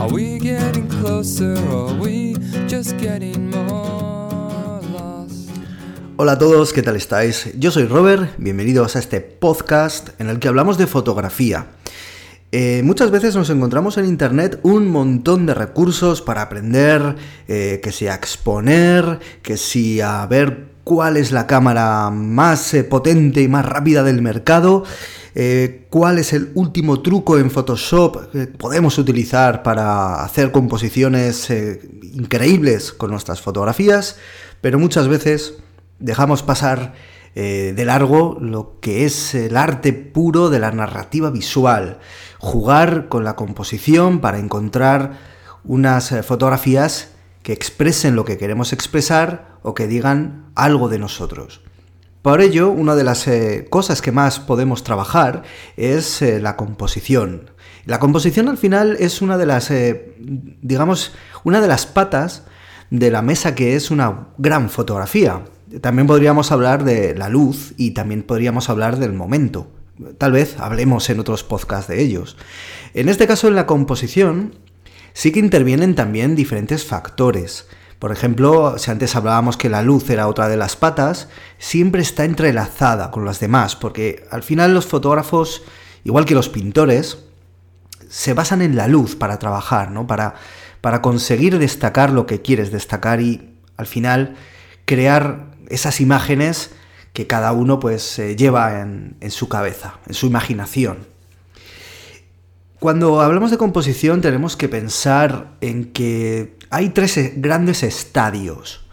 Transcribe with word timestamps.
Are 0.00 0.10
we 0.10 0.38
getting 0.38 0.88
closer 0.88 1.52
or 1.68 1.90
are 1.90 2.00
we 2.00 2.34
just 2.66 2.98
getting 2.98 3.50
more 3.50 4.80
lost? 4.94 5.50
Hola 6.16 6.32
a 6.32 6.38
todos, 6.38 6.72
¿qué 6.72 6.80
tal 6.82 6.96
estáis? 6.96 7.52
Yo 7.58 7.70
soy 7.70 7.84
Robert, 7.84 8.30
bienvenidos 8.38 8.96
a 8.96 8.98
este 8.98 9.20
podcast 9.20 10.18
en 10.18 10.30
el 10.30 10.38
que 10.38 10.48
hablamos 10.48 10.78
de 10.78 10.86
fotografía. 10.86 11.66
Eh, 12.50 12.80
muchas 12.82 13.10
veces 13.10 13.36
nos 13.36 13.50
encontramos 13.50 13.98
en 13.98 14.06
Internet 14.06 14.58
un 14.62 14.88
montón 14.88 15.44
de 15.44 15.52
recursos 15.52 16.22
para 16.22 16.40
aprender, 16.40 17.16
eh, 17.46 17.80
que 17.82 17.92
si 17.92 18.06
a 18.06 18.14
exponer, 18.14 19.18
que 19.42 19.58
si 19.58 20.00
a 20.00 20.24
ver 20.24 20.69
cuál 20.84 21.16
es 21.16 21.32
la 21.32 21.46
cámara 21.46 22.10
más 22.10 22.74
eh, 22.74 22.84
potente 22.84 23.42
y 23.42 23.48
más 23.48 23.64
rápida 23.64 24.02
del 24.02 24.22
mercado, 24.22 24.84
cuál 25.90 26.18
es 26.18 26.32
el 26.32 26.50
último 26.54 27.02
truco 27.02 27.38
en 27.38 27.52
Photoshop 27.52 28.32
que 28.32 28.46
podemos 28.48 28.98
utilizar 28.98 29.62
para 29.62 30.24
hacer 30.24 30.50
composiciones 30.50 31.48
increíbles 32.02 32.92
con 32.92 33.12
nuestras 33.12 33.40
fotografías, 33.40 34.16
pero 34.60 34.80
muchas 34.80 35.06
veces 35.06 35.54
dejamos 36.00 36.42
pasar 36.42 36.94
de 37.36 37.84
largo 37.86 38.38
lo 38.40 38.80
que 38.80 39.04
es 39.04 39.36
el 39.36 39.56
arte 39.56 39.92
puro 39.92 40.50
de 40.50 40.58
la 40.58 40.72
narrativa 40.72 41.30
visual. 41.30 42.00
Jugar 42.40 43.08
con 43.08 43.22
la 43.22 43.36
composición 43.36 44.20
para 44.20 44.40
encontrar 44.40 45.12
unas 45.64 46.12
eh, 46.12 46.22
fotografías 46.22 47.10
que 47.42 47.52
expresen 47.52 48.16
lo 48.16 48.24
que 48.24 48.38
queremos 48.38 48.72
expresar 48.72 49.49
o 49.62 49.74
que 49.74 49.86
digan 49.86 50.50
algo 50.54 50.88
de 50.88 50.98
nosotros. 50.98 51.60
Por 52.22 52.40
ello, 52.40 52.70
una 52.70 52.94
de 52.94 53.04
las 53.04 53.26
eh, 53.28 53.66
cosas 53.70 54.02
que 54.02 54.12
más 54.12 54.40
podemos 54.40 54.84
trabajar 54.84 55.42
es 55.76 56.20
eh, 56.22 56.40
la 56.40 56.56
composición. 56.56 57.50
La 57.86 57.98
composición 57.98 58.48
al 58.48 58.58
final 58.58 58.96
es 59.00 59.22
una 59.22 59.38
de 59.38 59.46
las, 59.46 59.72
digamos, 60.18 61.14
una 61.44 61.62
de 61.62 61.68
las 61.68 61.86
patas 61.86 62.44
de 62.90 63.10
la 63.10 63.22
mesa 63.22 63.54
que 63.54 63.74
es 63.74 63.90
una 63.90 64.28
gran 64.36 64.68
fotografía. 64.68 65.44
También 65.80 66.06
podríamos 66.06 66.52
hablar 66.52 66.84
de 66.84 67.14
la 67.14 67.28
luz 67.28 67.74
y 67.76 67.92
también 67.92 68.22
podríamos 68.22 68.68
hablar 68.68 68.98
del 68.98 69.12
momento. 69.12 69.68
Tal 70.18 70.32
vez 70.32 70.58
hablemos 70.58 71.08
en 71.10 71.20
otros 71.20 71.44
podcasts 71.44 71.88
de 71.88 72.02
ellos. 72.02 72.36
En 72.94 73.08
este 73.08 73.26
caso, 73.26 73.48
en 73.48 73.54
la 73.54 73.66
composición, 73.66 74.56
sí 75.12 75.30
que 75.30 75.38
intervienen 75.38 75.94
también 75.94 76.34
diferentes 76.34 76.84
factores. 76.84 77.68
Por 78.00 78.12
ejemplo, 78.12 78.78
si 78.78 78.90
antes 78.90 79.14
hablábamos 79.14 79.58
que 79.58 79.68
la 79.68 79.82
luz 79.82 80.08
era 80.08 80.26
otra 80.26 80.48
de 80.48 80.56
las 80.56 80.74
patas, 80.74 81.28
siempre 81.58 82.00
está 82.00 82.24
entrelazada 82.24 83.10
con 83.10 83.26
las 83.26 83.40
demás, 83.40 83.76
porque 83.76 84.26
al 84.30 84.42
final 84.42 84.72
los 84.72 84.86
fotógrafos, 84.86 85.62
igual 86.02 86.24
que 86.24 86.34
los 86.34 86.48
pintores, 86.48 87.18
se 88.08 88.32
basan 88.32 88.62
en 88.62 88.74
la 88.74 88.88
luz 88.88 89.16
para 89.16 89.38
trabajar, 89.38 89.90
¿no? 89.90 90.06
Para, 90.06 90.34
para 90.80 91.02
conseguir 91.02 91.58
destacar 91.58 92.10
lo 92.10 92.26
que 92.26 92.40
quieres 92.40 92.72
destacar 92.72 93.20
y 93.20 93.54
al 93.76 93.86
final 93.86 94.34
crear 94.86 95.50
esas 95.68 96.00
imágenes 96.00 96.70
que 97.12 97.26
cada 97.26 97.52
uno 97.52 97.80
pues 97.80 98.16
lleva 98.16 98.80
en, 98.80 99.30
su 99.30 99.48
cabeza, 99.48 99.98
en 100.06 100.14
su 100.14 100.26
imaginación. 100.26 101.06
Cuando 102.80 103.20
hablamos 103.20 103.50
de 103.50 103.58
composición 103.58 104.22
tenemos 104.22 104.56
que 104.56 104.66
pensar 104.66 105.52
en 105.60 105.92
que 105.92 106.56
hay 106.70 106.88
tres 106.88 107.18
e, 107.18 107.34
grandes 107.36 107.82
estadios. 107.82 108.86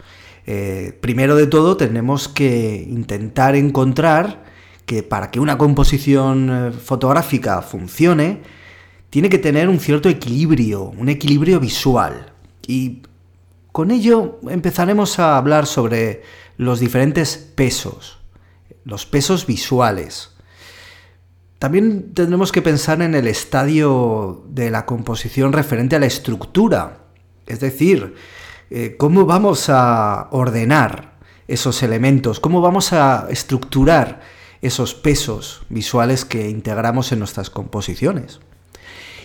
Eh, 0.46 0.98
primero 1.00 1.36
de 1.36 1.46
todo 1.46 1.78
tenemos 1.78 2.28
que 2.28 2.86
intentar 2.86 3.56
encontrar 3.56 4.44
que 4.84 5.02
para 5.02 5.30
que 5.30 5.40
una 5.40 5.56
composición 5.56 6.50
eh, 6.50 6.72
fotográfica 6.72 7.62
funcione, 7.62 8.42
tiene 9.08 9.30
que 9.30 9.38
tener 9.38 9.70
un 9.70 9.80
cierto 9.80 10.10
equilibrio, 10.10 10.82
un 10.82 11.08
equilibrio 11.08 11.58
visual. 11.58 12.34
Y 12.66 13.00
con 13.72 13.90
ello 13.90 14.38
empezaremos 14.50 15.18
a 15.18 15.38
hablar 15.38 15.64
sobre 15.64 16.22
los 16.58 16.78
diferentes 16.78 17.38
pesos, 17.38 18.18
los 18.84 19.06
pesos 19.06 19.46
visuales. 19.46 20.32
También 21.58 22.14
tendremos 22.14 22.52
que 22.52 22.62
pensar 22.62 23.02
en 23.02 23.14
el 23.14 23.26
estadio 23.26 24.44
de 24.48 24.70
la 24.70 24.86
composición 24.86 25.52
referente 25.52 25.96
a 25.96 25.98
la 25.98 26.06
estructura, 26.06 26.98
es 27.46 27.58
decir, 27.58 28.14
eh, 28.70 28.94
cómo 28.96 29.26
vamos 29.26 29.68
a 29.68 30.28
ordenar 30.30 31.18
esos 31.48 31.82
elementos, 31.82 32.38
cómo 32.38 32.60
vamos 32.60 32.92
a 32.92 33.26
estructurar 33.30 34.20
esos 34.62 34.94
pesos 34.94 35.62
visuales 35.68 36.24
que 36.24 36.48
integramos 36.48 37.10
en 37.10 37.18
nuestras 37.18 37.50
composiciones. 37.50 38.38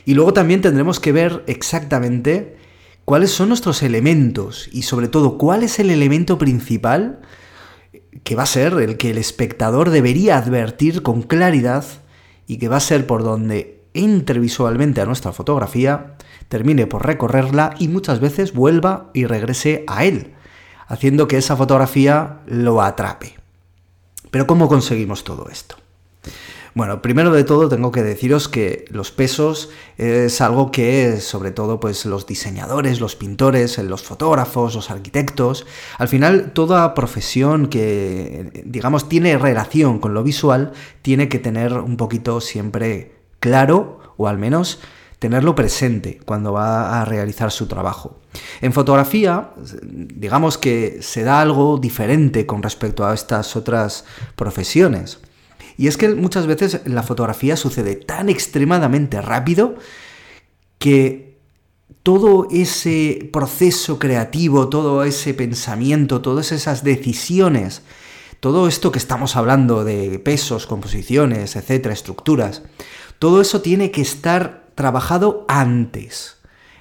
Y 0.06 0.16
luego 0.16 0.34
también 0.34 0.62
tendremos 0.62 1.00
que 1.00 1.12
ver 1.12 1.44
exactamente 1.48 2.58
cuáles 3.06 3.32
son 3.32 3.50
nuestros 3.50 3.84
elementos 3.84 4.70
y 4.72 4.84
sobre 4.84 5.08
todo 5.08 5.38
cuál 5.38 5.64
es 5.64 5.80
el 5.80 5.92
elemento 5.92 6.38
principal 6.38 7.22
que 8.24 8.36
va 8.36 8.44
a 8.44 8.48
ser 8.48 8.74
el 8.74 8.98
que 8.98 9.12
el 9.12 9.18
espectador 9.18 9.90
debería 9.90 10.38
advertir 10.38 11.04
con 11.04 11.22
claridad 11.22 11.86
y 12.54 12.58
que 12.58 12.68
va 12.68 12.78
a 12.78 12.82
ser 12.82 13.08
por 13.08 13.24
donde 13.24 13.82
entre 13.96 14.38
visualmente 14.38 15.02
a 15.02 15.08
nuestra 15.08 15.32
fotografía, 15.32 16.18
termine 16.50 16.86
por 16.86 17.04
recorrerla 17.04 17.74
y 17.80 17.88
muchas 17.88 18.20
veces 18.20 18.54
vuelva 18.54 19.10
y 19.12 19.26
regrese 19.26 19.84
a 19.88 20.06
él, 20.06 20.36
haciendo 20.86 21.28
que 21.28 21.38
esa 21.38 21.58
fotografía 21.58 22.42
lo 22.46 22.84
atrape. 22.84 23.40
Pero 24.30 24.46
¿cómo 24.46 24.68
conseguimos 24.68 25.24
todo 25.24 25.50
esto? 25.52 25.78
Bueno, 26.76 27.04
primero 27.04 27.32
de 27.32 27.44
todo 27.44 27.70
tengo 27.70 27.92
que 27.92 28.02
deciros 28.02 28.48
que 28.50 28.86
los 28.90 29.12
pesos 29.12 29.70
es 30.00 30.42
algo 30.42 30.72
que 30.72 31.22
sobre 31.22 31.52
todo 31.52 31.80
pues 31.80 32.06
los 32.08 32.26
diseñadores, 32.26 33.00
los 33.00 33.16
pintores, 33.16 33.78
los 33.78 34.02
fotógrafos, 34.02 34.74
los 34.74 34.90
arquitectos, 34.90 35.68
al 36.00 36.08
final 36.08 36.52
toda 36.54 36.96
profesión 36.96 37.68
que 37.68 38.64
digamos 38.66 39.08
tiene 39.08 39.38
relación 39.38 40.00
con 40.00 40.16
lo 40.16 40.24
visual 40.24 40.72
tiene 41.04 41.30
que 41.30 41.38
tener 41.38 41.74
un 41.74 41.96
poquito 41.96 42.42
siempre 42.42 43.18
claro 43.40 44.00
o 44.18 44.28
al 44.28 44.40
menos 44.40 44.80
tenerlo 45.20 45.54
presente 45.54 46.20
cuando 46.26 46.54
va 46.54 47.00
a 47.02 47.06
realizar 47.06 47.52
su 47.52 47.68
trabajo. 47.68 48.18
En 48.62 48.74
fotografía, 48.74 49.52
digamos 49.84 50.58
que 50.58 50.98
se 51.02 51.24
da 51.24 51.40
algo 51.40 51.78
diferente 51.78 52.48
con 52.48 52.64
respecto 52.64 53.06
a 53.06 53.14
estas 53.14 53.56
otras 53.56 54.06
profesiones. 54.36 55.20
Y 55.78 55.88
es 55.88 55.98
que 55.98 56.10
muchas 56.10 56.48
veces 56.48 56.82
la 56.86 57.04
fotografía 57.04 57.58
sucede 57.58 57.96
tan 57.96 58.30
extremadamente 58.30 59.22
rápido 59.22 59.76
que 60.78 61.40
todo 62.04 62.48
ese 62.52 63.30
proceso 63.32 63.98
creativo, 64.00 64.70
todo 64.70 65.04
ese 65.04 65.34
pensamiento, 65.34 66.22
todas 66.22 66.52
esas 66.52 66.84
decisiones, 66.84 67.82
todo 68.40 68.68
esto 68.68 68.92
que 68.92 69.00
estamos 69.00 69.36
hablando 69.38 69.86
de 69.86 70.20
pesos, 70.20 70.68
composiciones, 70.68 71.56
etcétera, 71.56 71.94
estructuras, 71.94 72.64
todo 73.20 73.40
eso 73.40 73.62
tiene 73.62 73.90
que 73.92 74.02
estar 74.02 74.68
trabajado 74.76 75.46
antes. 75.48 76.38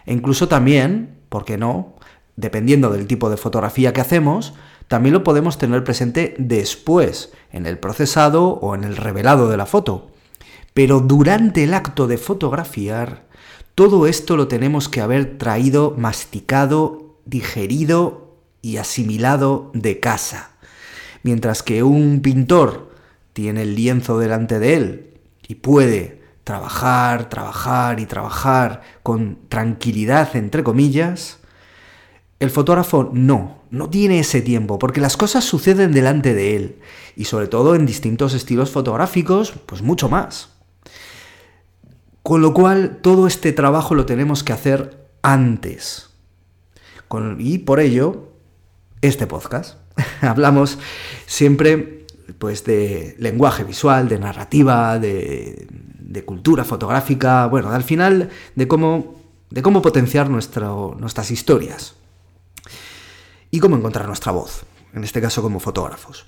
E 0.07 0.13
incluso 0.13 0.49
también, 0.49 1.21
¿por 1.29 1.45
qué 1.45 1.57
no? 1.57 1.95
Dependiendo 2.35 2.91
del 2.91 3.07
tipo 3.07 3.31
de 3.31 3.37
fotografía 3.37 3.93
que 3.93 4.01
hacemos, 4.01 4.55
también 4.93 5.15
lo 5.15 5.25
podemos 5.25 5.57
tener 5.57 5.85
presente 5.85 6.35
después, 6.37 7.33
en 7.51 7.65
el 7.65 7.79
procesado 7.79 8.49
o 8.49 8.75
en 8.75 8.85
el 8.85 8.99
revelado 8.99 9.49
de 9.49 9.57
la 9.57 9.65
foto. 9.65 10.11
Pero 10.75 11.01
durante 11.01 11.65
el 11.65 11.73
acto 11.73 12.07
de 12.07 12.19
fotografiar, 12.19 13.25
todo 13.75 14.07
esto 14.07 14.37
lo 14.37 14.49
tenemos 14.49 14.91
que 14.91 15.01
haber 15.01 15.39
traído 15.39 15.95
masticado, 15.97 17.17
digerido 17.25 18.37
y 18.61 18.77
asimilado 18.77 19.71
de 19.73 19.99
casa. 19.99 20.51
Mientras 21.23 21.63
que 21.63 21.83
un 21.83 22.21
pintor 22.21 22.91
tiene 23.33 23.63
el 23.63 23.75
lienzo 23.75 24.19
delante 24.19 24.59
de 24.59 24.75
él 24.75 25.15
y 25.49 25.55
puede 25.55 26.21
trabajar, 26.45 27.31
trabajar 27.31 27.99
y 27.99 28.05
trabajar 28.05 28.83
con 29.03 29.39
tranquilidad, 29.49 30.37
entre 30.37 30.63
comillas, 30.63 31.39
el 32.43 32.51
fotógrafo 32.51 33.09
no, 33.13 33.63
no 33.71 33.89
tiene 33.89 34.19
ese 34.19 34.43
tiempo, 34.43 34.77
porque 34.81 35.01
las 35.01 35.17
cosas 35.17 35.45
suceden 35.45 35.93
delante 35.93 36.35
de 36.35 36.57
él, 36.57 36.77
y 37.15 37.27
sobre 37.27 37.47
todo 37.47 37.77
en 37.77 37.87
distintos 37.87 38.35
estilos 38.35 38.69
fotográficos, 38.69 39.53
pues 39.65 39.81
mucho 39.81 40.09
más. 40.09 40.49
Con 42.25 42.43
lo 42.43 42.53
cual, 42.53 42.99
todo 43.01 43.29
este 43.29 43.53
trabajo 43.53 43.95
lo 43.95 44.07
tenemos 44.07 44.43
que 44.43 44.53
hacer 44.53 45.07
antes. 45.23 46.11
y 47.39 47.59
por 47.59 47.79
ello, 47.79 48.33
este 49.03 49.29
podcast. 49.29 49.77
Hablamos 50.21 50.81
siempre 51.27 52.07
pues, 52.41 52.65
de 52.65 53.15
lenguaje 53.21 53.63
visual, 53.63 54.09
de 54.09 54.19
narrativa, 54.19 54.99
de, 54.99 55.69
cultura 56.27 56.65
fotográfica, 56.65 57.47
bueno, 57.47 57.71
al 57.71 57.85
final 57.85 58.31
de 58.57 58.67
cómo, 58.67 59.15
de 59.51 59.63
cómo 59.63 59.81
potenciar 59.81 60.29
nuestras 60.29 61.31
historias 61.31 62.02
y 63.53 63.61
cómo 63.61 63.77
encontrar 63.77 64.09
nuestra 64.09 64.33
voz. 64.33 64.65
en 64.95 65.05
este 65.05 65.23
caso 65.23 65.41
como 65.41 65.61
fotógrafos. 65.61 66.27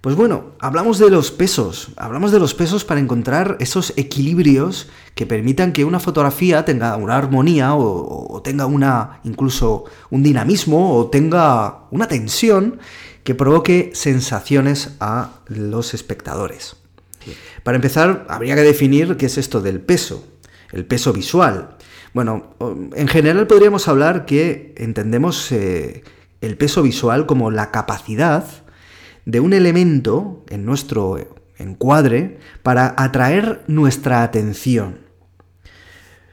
Pues 0.00 0.16
bueno, 0.16 0.54
hablamos 0.58 0.98
de 0.98 1.10
los 1.10 1.30
pesos, 1.30 1.90
hablamos 1.96 2.32
de 2.32 2.40
los 2.40 2.54
pesos 2.54 2.84
para 2.84 3.00
encontrar 3.00 3.56
esos 3.60 3.92
equilibrios 3.96 4.88
que 5.14 5.26
permitan 5.26 5.72
que 5.72 5.84
una 5.84 6.00
fotografía 6.00 6.64
tenga 6.64 6.96
una 6.96 7.16
armonía 7.16 7.74
o, 7.76 8.40
tenga 8.42 8.66
una 8.66 9.20
incluso 9.24 9.84
un 10.10 10.22
dinamismo 10.22 10.96
o 10.96 11.08
tenga 11.08 11.84
una 11.90 12.08
tensión 12.08 12.80
que 13.22 13.34
provoque 13.34 13.92
sensaciones 13.94 14.96
a 15.00 15.34
los 15.46 15.94
espectadores. 15.94 16.76
Para 17.62 17.76
empezar, 17.76 18.26
habría 18.28 18.56
que 18.56 18.62
definir 18.62 19.16
qué 19.16 19.26
es 19.26 19.38
esto 19.38 19.60
del 19.60 19.80
peso, 19.80 20.26
el 20.72 20.84
peso 20.84 21.12
visual. 21.12 21.76
Bueno, 22.12 22.56
en 22.94 23.06
general 23.06 23.46
podríamos 23.46 23.86
hablar 23.86 24.26
que 24.26 24.74
entendemos 24.76 25.52
eh, 25.52 26.02
el 26.42 26.58
peso 26.58 26.82
visual 26.82 27.24
como 27.24 27.50
la 27.50 27.70
capacidad 27.70 28.44
de 29.24 29.40
un 29.40 29.54
elemento 29.54 30.44
en 30.50 30.66
nuestro 30.66 31.16
encuadre 31.56 32.38
para 32.62 32.94
atraer 32.98 33.62
nuestra 33.68 34.22
atención. 34.22 34.98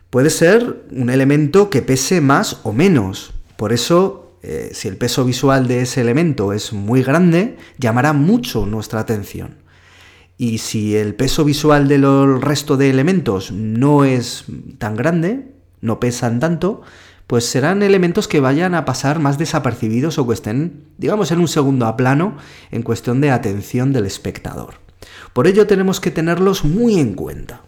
Puede 0.09 0.31
ser 0.31 0.83
un 0.91 1.11
elemento 1.11 1.69
que 1.69 1.83
pese 1.83 2.19
más 2.19 2.61
o 2.63 2.73
menos. 2.73 3.31
Por 3.55 3.71
eso, 3.71 4.37
eh, 4.41 4.71
si 4.73 4.87
el 4.87 4.97
peso 4.97 5.23
visual 5.23 5.67
de 5.67 5.81
ese 5.81 6.01
elemento 6.01 6.51
es 6.51 6.73
muy 6.73 7.03
grande, 7.03 7.57
llamará 7.77 8.11
mucho 8.11 8.65
nuestra 8.65 9.01
atención. 9.01 9.57
Y 10.35 10.59
si 10.59 10.95
el 10.95 11.13
peso 11.13 11.45
visual 11.45 11.87
del 11.87 12.41
resto 12.41 12.75
de 12.75 12.89
elementos 12.89 13.51
no 13.51 14.05
es 14.05 14.45
tan 14.79 14.95
grande, 14.95 15.51
no 15.81 15.99
pesan 15.99 16.39
tanto, 16.39 16.81
pues 17.29 17.45
serán 17.45 17.83
elementos 17.83 18.27
que 18.27 18.39
vayan 18.39 18.73
a 18.73 18.85
pasar 18.85 19.19
más 19.19 19.37
desapercibidos 19.37 20.17
o 20.17 20.25
que 20.25 20.33
estén, 20.33 20.85
digamos, 20.97 21.31
en 21.31 21.37
un 21.37 21.47
segundo 21.47 21.85
a 21.85 21.95
plano 21.95 22.35
en 22.71 22.81
cuestión 22.81 23.21
de 23.21 23.29
atención 23.29 23.93
del 23.93 24.07
espectador. 24.07 24.79
Por 25.33 25.45
ello 25.45 25.67
tenemos 25.67 25.99
que 25.99 26.09
tenerlos 26.09 26.65
muy 26.65 26.99
en 26.99 27.13
cuenta. 27.13 27.61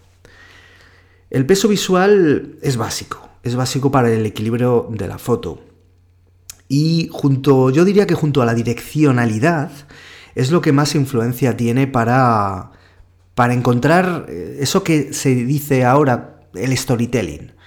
El 1.29 1.45
peso 1.45 1.67
visual 1.67 2.57
es 2.63 2.75
básico, 2.75 3.29
es 3.43 3.55
básico 3.55 3.91
para 3.91 4.11
el 4.11 4.25
equilibrio 4.25 4.87
de 4.89 5.07
la 5.07 5.19
foto. 5.19 5.63
Y 6.67 7.09
junto, 7.11 7.69
yo 7.69 7.85
diría 7.85 8.07
que 8.07 8.15
junto 8.15 8.41
a 8.41 8.47
la 8.47 8.55
direccionalidad, 8.55 9.69
es 10.33 10.49
lo 10.49 10.61
que 10.61 10.71
más 10.71 10.95
influencia 10.95 11.55
tiene 11.55 11.85
para, 11.85 12.71
para 13.35 13.53
encontrar 13.53 14.25
eh, 14.27 14.57
eso 14.59 14.83
que 14.83 15.13
se 15.13 15.35
dice 15.35 15.85
ahora 15.85 16.47
el 16.55 16.75
storytelling. 16.75 17.60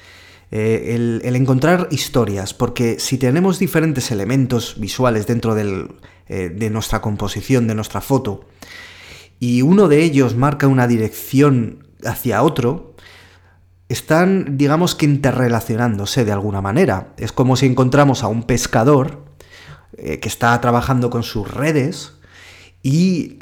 Eh, 0.57 0.95
el, 0.95 1.35
encontrar 1.35 1.89
historias, 1.91 2.55
porque 2.55 3.01
si 3.01 3.19
tenemos 3.19 3.59
diferentes 3.59 4.13
elementos 4.13 4.77
visuales 4.79 5.27
dentro 5.27 5.59
eh, 5.59 5.89
de 6.29 6.71
nuestra 6.71 7.01
composición, 7.01 7.67
de 7.67 7.75
nuestra 7.75 8.01
foto, 8.01 8.45
y 9.41 9.63
uno 9.63 9.89
de 9.89 10.05
ellos 10.05 10.37
marca 10.37 10.69
una 10.69 10.87
dirección 10.87 11.89
hacia 12.05 12.45
otro, 12.45 12.95
están, 13.89 14.57
digamos 14.57 14.95
que 14.95 15.07
interrelacionándose 15.07 16.25
de 16.25 16.31
alguna 16.31 16.61
manera. 16.61 17.15
Es 17.17 17.33
como 17.33 17.57
si 17.57 17.67
encontramos 17.67 18.23
a 18.23 18.29
un 18.29 18.45
pescador 18.45 19.25
eh, 19.99 20.21
que 20.21 20.29
está 20.29 20.61
trabajando 20.61 21.11
con 21.11 21.25
sus 21.25 21.53
redes 21.53 22.13
y 22.81 23.39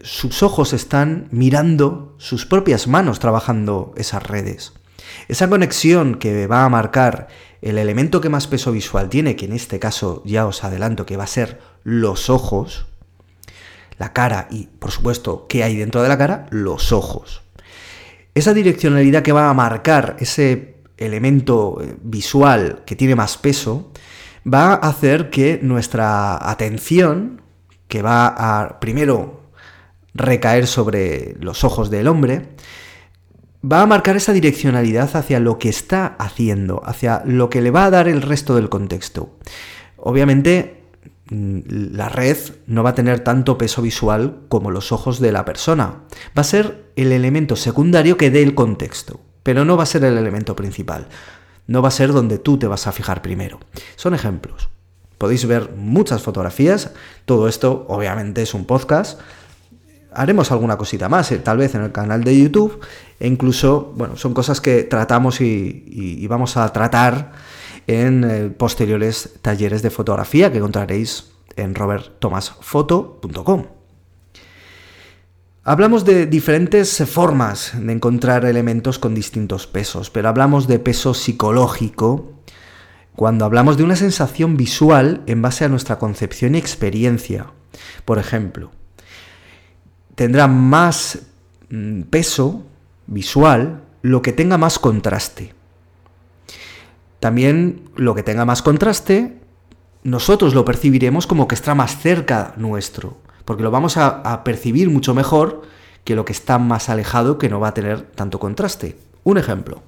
sus 0.00 0.42
ojos 0.42 0.72
están 0.72 1.28
mirando 1.30 2.16
sus 2.18 2.46
propias 2.46 2.88
manos 2.88 3.20
trabajando 3.20 3.94
esas 3.96 4.24
redes. 4.24 4.72
Esa 5.28 5.48
conexión 5.48 6.16
que 6.16 6.46
va 6.46 6.64
a 6.64 6.68
marcar 6.68 7.28
el 7.60 7.78
elemento 7.78 8.20
que 8.20 8.28
más 8.28 8.46
peso 8.46 8.72
visual 8.72 9.08
tiene, 9.08 9.36
que 9.36 9.46
en 9.46 9.52
este 9.52 9.78
caso 9.78 10.22
ya 10.24 10.46
os 10.46 10.64
adelanto 10.64 11.06
que 11.06 11.16
va 11.16 11.24
a 11.24 11.28
ser 11.28 11.60
los 11.84 12.28
ojos, 12.28 12.86
la 13.98 14.12
cara 14.12 14.48
y 14.50 14.66
por 14.66 14.90
supuesto 14.90 15.46
qué 15.48 15.62
hay 15.62 15.76
dentro 15.76 16.02
de 16.02 16.08
la 16.08 16.18
cara, 16.18 16.46
los 16.50 16.92
ojos. 16.92 17.42
Esa 18.34 18.54
direccionalidad 18.54 19.22
que 19.22 19.32
va 19.32 19.48
a 19.48 19.54
marcar 19.54 20.16
ese 20.18 20.76
elemento 20.96 21.78
eh, 21.80 21.96
visual 22.02 22.82
que 22.86 22.96
tiene 22.96 23.14
más 23.14 23.36
peso, 23.36 23.92
va 24.46 24.72
a 24.72 24.88
hacer 24.88 25.30
que 25.30 25.60
nuestra 25.62 26.50
atención, 26.50 27.42
que 27.88 28.02
va 28.02 28.26
a 28.26 28.80
primero 28.80 29.42
recaer 30.14 30.66
sobre 30.66 31.36
los 31.40 31.64
ojos 31.64 31.90
del 31.90 32.08
hombre, 32.08 32.48
va 33.64 33.82
a 33.82 33.86
marcar 33.86 34.16
esa 34.16 34.32
direccionalidad 34.32 35.14
hacia 35.14 35.40
lo 35.40 35.58
que 35.58 35.68
está 35.68 36.06
haciendo, 36.18 36.82
hacia 36.84 37.22
lo 37.24 37.48
que 37.48 37.60
le 37.60 37.70
va 37.70 37.84
a 37.84 37.90
dar 37.90 38.08
el 38.08 38.22
resto 38.22 38.56
del 38.56 38.68
contexto. 38.68 39.36
Obviamente, 39.96 40.82
mm, 41.30 41.60
la 41.94 42.08
red 42.08 42.36
no 42.66 42.82
va 42.82 42.90
a 42.90 42.94
tener 42.94 43.20
tanto 43.20 43.58
peso 43.58 43.82
visual 43.82 44.40
como 44.48 44.70
los 44.70 44.90
ojos 44.92 45.20
de 45.20 45.32
la 45.32 45.44
persona. 45.44 46.02
Va 46.36 46.40
a 46.40 46.44
ser 46.44 46.90
el 46.96 47.12
elemento 47.12 47.56
secundario 47.56 48.16
que 48.16 48.30
dé 48.30 48.42
el 48.42 48.54
contexto, 48.54 49.20
pero 49.42 49.64
no 49.64 49.76
va 49.76 49.84
a 49.84 49.86
ser 49.86 50.04
el 50.04 50.18
elemento 50.18 50.56
principal. 50.56 51.06
No 51.68 51.80
va 51.80 51.88
a 51.88 51.92
ser 51.92 52.12
donde 52.12 52.38
tú 52.38 52.58
te 52.58 52.66
vas 52.66 52.86
a 52.86 52.92
fijar 52.92 53.22
primero. 53.22 53.60
Son 53.94 54.14
ejemplos. 54.14 54.68
Podéis 55.18 55.46
ver 55.46 55.70
muchas 55.76 56.20
fotografías. 56.20 56.90
Todo 57.26 57.46
esto 57.46 57.86
obviamente 57.88 58.42
es 58.42 58.54
un 58.54 58.64
podcast 58.64 59.20
haremos 60.14 60.50
alguna 60.52 60.76
cosita 60.76 61.08
más, 61.08 61.32
eh, 61.32 61.38
tal 61.38 61.58
vez 61.58 61.74
en 61.74 61.82
el 61.82 61.92
canal 61.92 62.24
de 62.24 62.38
YouTube, 62.38 62.80
e 63.18 63.28
incluso, 63.28 63.92
bueno, 63.96 64.16
son 64.16 64.34
cosas 64.34 64.60
que 64.60 64.84
tratamos 64.84 65.40
y, 65.40 66.26
vamos 66.28 66.56
a 66.56 66.72
tratar 66.72 67.32
en 67.86 68.24
eh, 68.24 68.50
posteriores 68.50 69.34
talleres 69.42 69.82
de 69.82 69.90
fotografía 69.90 70.50
que 70.50 70.58
encontraréis 70.58 71.32
en 71.56 71.74
roberttomasfoto.com. 71.74 73.66
Hablamos 75.64 76.04
de 76.04 76.26
diferentes 76.26 77.04
formas 77.06 77.72
de 77.78 77.92
encontrar 77.92 78.44
elementos 78.44 78.98
con 78.98 79.14
distintos 79.14 79.68
pesos, 79.68 80.10
pero 80.10 80.28
hablamos 80.28 80.66
de 80.66 80.80
peso 80.80 81.14
psicológico 81.14 82.42
cuando 83.14 83.44
hablamos 83.44 83.76
de 83.76 83.84
una 83.84 83.94
sensación 83.94 84.56
visual 84.56 85.22
en 85.26 85.40
base 85.40 85.64
a 85.64 85.68
nuestra 85.68 85.98
concepción 85.98 86.56
y 86.56 86.58
experiencia. 86.58 87.52
Por 88.04 88.18
ejemplo, 88.18 88.72
tendrá 90.14 90.46
más 90.46 91.20
mm, 91.70 92.02
peso 92.02 92.64
visual 93.06 93.82
lo 94.02 94.22
que 94.22 94.32
tenga 94.32 94.58
más 94.58 94.78
contraste. 94.78 95.54
También 97.20 97.88
lo 97.94 98.14
que 98.14 98.24
tenga 98.24 98.44
más 98.44 98.62
contraste, 98.62 99.38
nosotros 100.02 100.54
lo 100.54 100.64
percibiremos 100.64 101.26
como 101.26 101.46
que 101.46 101.54
está 101.54 101.74
más 101.74 101.98
cerca 101.98 102.52
nuestro, 102.56 103.18
porque 103.44 103.62
lo 103.62 103.70
vamos 103.70 103.96
a, 103.96 104.42
percibir 104.44 104.90
mucho 104.90 105.14
mejor 105.14 105.62
que 106.02 106.16
lo 106.16 106.24
que 106.24 106.32
está 106.32 106.58
más 106.58 106.88
alejado, 106.88 107.38
que 107.38 107.48
no 107.48 107.60
va 107.60 107.68
a 107.68 107.74
tener 107.74 108.02
tanto 108.02 108.40
contraste. 108.40 108.96
Un 109.22 109.38
ejemplo. 109.38 109.82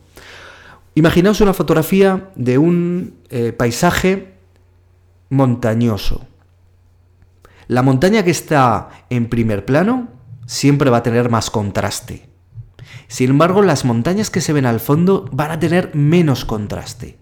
Imaginaos 0.95 1.40
una 1.40 1.54
fotografía 1.54 2.31
de 2.37 2.57
un 2.57 3.14
eh, 3.31 3.52
paisaje 3.52 4.35
montañoso. 5.28 6.25
La 7.66 7.83
montaña 7.83 8.23
que 8.23 8.31
está 8.31 8.90
en 9.11 9.28
primer 9.28 9.64
plano 9.64 10.13
siempre 10.46 10.90
va 10.90 10.98
a 10.98 11.02
tener 11.02 11.30
más 11.30 11.50
contraste. 11.50 12.28
Sin 13.08 13.30
embargo, 13.30 13.62
las 13.62 13.84
montañas 13.84 14.30
que 14.30 14.40
se 14.40 14.52
ven 14.52 14.66
al 14.66 14.80
fondo 14.80 15.28
van 15.32 15.50
a 15.50 15.58
tener 15.58 15.94
menos 15.94 16.44
contraste. 16.44 17.18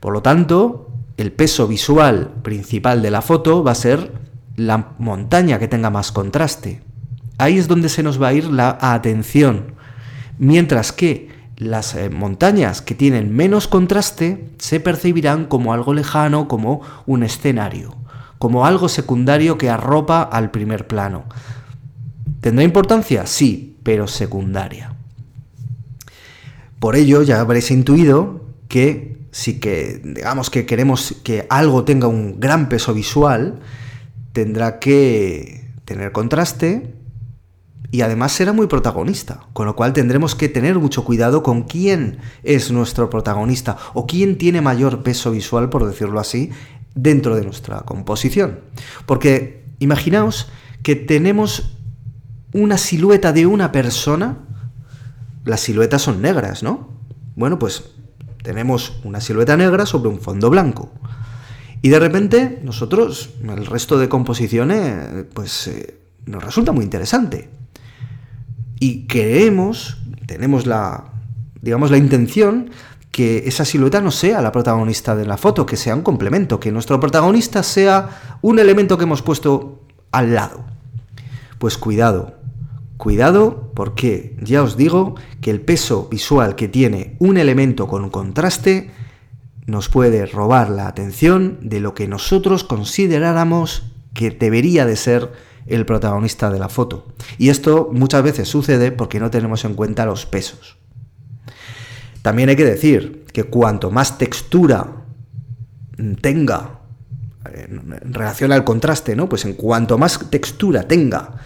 Por 0.00 0.12
lo 0.12 0.22
tanto, 0.22 0.92
el 1.16 1.32
peso 1.32 1.66
visual 1.66 2.34
principal 2.42 3.02
de 3.02 3.10
la 3.10 3.22
foto 3.22 3.64
va 3.64 3.72
a 3.72 3.76
ser 3.76 4.12
la 4.56 4.92
montaña 4.98 5.58
que 5.58 5.68
tenga 5.68 5.90
más 5.90 6.12
contraste. 6.12 6.82
Ahí 7.38 7.58
es 7.58 7.68
donde 7.68 7.88
se 7.88 8.02
nos 8.02 8.20
va 8.20 8.28
a 8.28 8.32
ir 8.32 8.44
la 8.44 8.78
atención. 8.80 9.74
Mientras 10.38 10.92
que 10.92 11.28
las 11.56 11.94
eh, 11.96 12.10
montañas 12.10 12.82
que 12.82 12.94
tienen 12.94 13.34
menos 13.34 13.66
contraste 13.66 14.50
se 14.58 14.78
percibirán 14.78 15.46
como 15.46 15.72
algo 15.72 15.94
lejano, 15.94 16.46
como 16.46 16.82
un 17.06 17.24
escenario, 17.24 17.96
como 18.38 18.64
algo 18.64 18.88
secundario 18.88 19.58
que 19.58 19.70
arropa 19.70 20.22
al 20.22 20.52
primer 20.52 20.86
plano. 20.86 21.24
¿Tendrá 22.40 22.64
importancia? 22.64 23.26
Sí, 23.26 23.76
pero 23.82 24.06
secundaria. 24.06 24.94
Por 26.78 26.96
ello, 26.96 27.22
ya 27.22 27.40
habréis 27.40 27.70
intuido 27.70 28.46
que 28.68 29.18
si 29.30 29.60
que, 29.60 30.00
digamos 30.02 30.50
que 30.50 30.66
queremos 30.66 31.14
que 31.22 31.46
algo 31.50 31.84
tenga 31.84 32.08
un 32.08 32.40
gran 32.40 32.68
peso 32.68 32.94
visual, 32.94 33.60
tendrá 34.32 34.78
que 34.78 35.68
tener 35.84 36.12
contraste 36.12 36.94
y 37.90 38.02
además 38.02 38.32
será 38.32 38.52
muy 38.52 38.66
protagonista, 38.66 39.46
con 39.54 39.66
lo 39.66 39.74
cual 39.74 39.92
tendremos 39.92 40.34
que 40.34 40.48
tener 40.48 40.78
mucho 40.78 41.04
cuidado 41.04 41.42
con 41.42 41.62
quién 41.62 42.18
es 42.42 42.70
nuestro 42.70 43.08
protagonista 43.08 43.78
o 43.94 44.06
quién 44.06 44.36
tiene 44.36 44.60
mayor 44.60 45.02
peso 45.02 45.30
visual, 45.30 45.70
por 45.70 45.86
decirlo 45.86 46.20
así, 46.20 46.50
dentro 46.94 47.34
de 47.34 47.44
nuestra 47.44 47.80
composición. 47.80 48.60
Porque 49.06 49.64
imaginaos 49.78 50.50
que 50.82 50.96
tenemos 50.96 51.77
una 52.52 52.78
silueta 52.78 53.32
de 53.32 53.46
una 53.46 53.72
persona, 53.72 54.38
las 55.44 55.60
siluetas 55.60 56.02
son 56.02 56.22
negras, 56.22 56.62
¿no? 56.62 56.88
Bueno, 57.36 57.58
pues 57.58 57.90
tenemos 58.42 59.00
una 59.04 59.20
silueta 59.20 59.56
negra 59.56 59.86
sobre 59.86 60.08
un 60.08 60.20
fondo 60.20 60.50
blanco. 60.50 60.92
Y 61.82 61.90
de 61.90 61.98
repente 61.98 62.60
nosotros, 62.64 63.30
el 63.42 63.66
resto 63.66 63.98
de 63.98 64.08
composiciones, 64.08 65.26
pues 65.32 65.68
eh, 65.68 65.98
nos 66.26 66.42
resulta 66.42 66.72
muy 66.72 66.84
interesante. 66.84 67.50
Y 68.80 69.06
creemos, 69.06 69.98
tenemos 70.26 70.66
la, 70.66 71.12
digamos, 71.60 71.90
la 71.90 71.98
intención 71.98 72.70
que 73.10 73.44
esa 73.46 73.64
silueta 73.64 74.00
no 74.00 74.10
sea 74.10 74.40
la 74.40 74.52
protagonista 74.52 75.16
de 75.16 75.26
la 75.26 75.36
foto, 75.36 75.66
que 75.66 75.76
sea 75.76 75.96
un 75.96 76.02
complemento, 76.02 76.60
que 76.60 76.70
nuestro 76.70 77.00
protagonista 77.00 77.62
sea 77.62 78.38
un 78.42 78.58
elemento 78.58 78.96
que 78.96 79.04
hemos 79.04 79.22
puesto 79.22 79.82
al 80.12 80.34
lado. 80.34 80.64
Pues 81.58 81.76
cuidado, 81.78 82.37
cuidado 82.98 83.72
porque 83.74 84.36
ya 84.42 84.62
os 84.62 84.76
digo 84.76 85.14
que 85.40 85.50
el 85.50 85.62
peso 85.62 86.08
visual 86.10 86.56
que 86.56 86.68
tiene 86.68 87.16
un 87.20 87.38
elemento 87.38 87.88
con 87.88 88.10
contraste 88.10 88.90
nos 89.66 89.88
puede 89.88 90.26
robar 90.26 90.68
la 90.68 90.88
atención 90.88 91.58
de 91.62 91.80
lo 91.80 91.94
que 91.94 92.08
nosotros 92.08 92.64
consideráramos 92.64 93.92
que 94.14 94.30
debería 94.30 94.84
de 94.84 94.96
ser 94.96 95.32
el 95.66 95.86
protagonista 95.86 96.50
de 96.50 96.58
la 96.58 96.68
foto. 96.68 97.06
Y 97.36 97.50
esto 97.50 97.90
muchas 97.92 98.22
veces 98.22 98.48
sucede 98.48 98.90
porque 98.90 99.20
no 99.20 99.30
tenemos 99.30 99.64
en 99.64 99.74
cuenta 99.74 100.06
los 100.06 100.26
pesos. 100.26 100.76
También 102.22 102.48
hay 102.48 102.56
que 102.56 102.64
decir 102.64 103.24
que 103.32 103.44
cuanto 103.44 103.90
más 103.90 104.18
textura 104.18 105.04
tenga 106.20 106.80
en 107.54 108.14
relación 108.14 108.52
al 108.52 108.64
contraste, 108.64 109.14
¿no? 109.14 109.28
Pues 109.28 109.44
en 109.44 109.54
cuanto 109.54 109.98
más 109.98 110.30
textura 110.30 110.88
tenga 110.88 111.36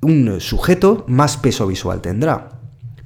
un 0.00 0.40
sujeto, 0.40 1.04
más 1.08 1.36
peso 1.36 1.66
visual 1.66 2.00
tendrá. 2.00 2.60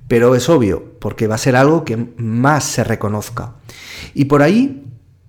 Pero 0.09 0.35
es 0.35 0.49
obvio, 0.49 0.95
porque 1.01 1.27
va 1.27 1.35
a 1.35 1.39
ser 1.39 1.57
algo 1.57 1.85
que 1.85 1.97
más 2.17 2.65
se 2.65 2.85
reconozca. 2.85 3.55
Y 4.15 4.27
por 4.27 4.43
ahí, 4.43 4.85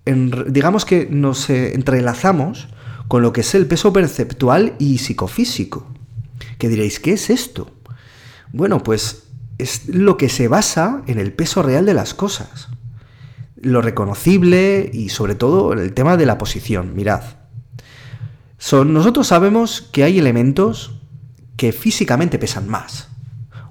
digamos 0.06 0.86
que 0.86 1.08
nos 1.10 1.50
eh, 1.50 1.74
entrelazamos 1.74 2.68
con 3.08 3.22
lo 3.22 3.34
que 3.34 3.42
es 3.42 3.56
el 3.56 3.68
peso 3.68 3.94
perceptual 3.94 4.74
y 4.80 4.98
psicofísico. 4.98 5.88
Que 6.58 6.70
diréis, 6.70 7.00
¿qué 7.00 7.14
es 7.14 7.30
esto? 7.30 7.72
Bueno, 8.52 8.84
pues 8.84 9.24
es 9.58 9.88
lo 9.88 10.18
que 10.18 10.30
se 10.30 10.48
basa 10.48 11.04
en 11.08 11.20
el 11.20 11.34
peso 11.34 11.64
real 11.64 11.86
de 11.86 11.94
las 11.94 12.14
cosas. 12.14 12.68
Lo 13.56 13.82
reconocible 13.82 14.90
y 14.94 15.10
sobre 15.10 15.36
todo 15.36 15.74
en 15.74 15.80
el 15.80 15.94
tema 15.94 16.18
de 16.18 16.26
la 16.26 16.38
posición. 16.38 16.94
Mirad. 16.96 17.24
Nosotros 18.72 19.28
sabemos 19.28 19.82
que 19.92 20.04
hay 20.04 20.20
elementos 20.20 20.95
que 21.58 21.72
físicamente 21.72 22.40
pesan 22.40 22.68
más. 22.68 23.10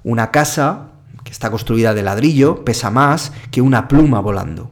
Una 0.03 0.31
casa 0.31 0.91
que 1.23 1.31
está 1.31 1.49
construida 1.49 1.93
de 1.93 2.03
ladrillo 2.03 2.63
pesa 2.63 2.91
más 2.91 3.31
que 3.51 3.61
una 3.61 3.87
pluma 3.87 4.19
volando. 4.19 4.71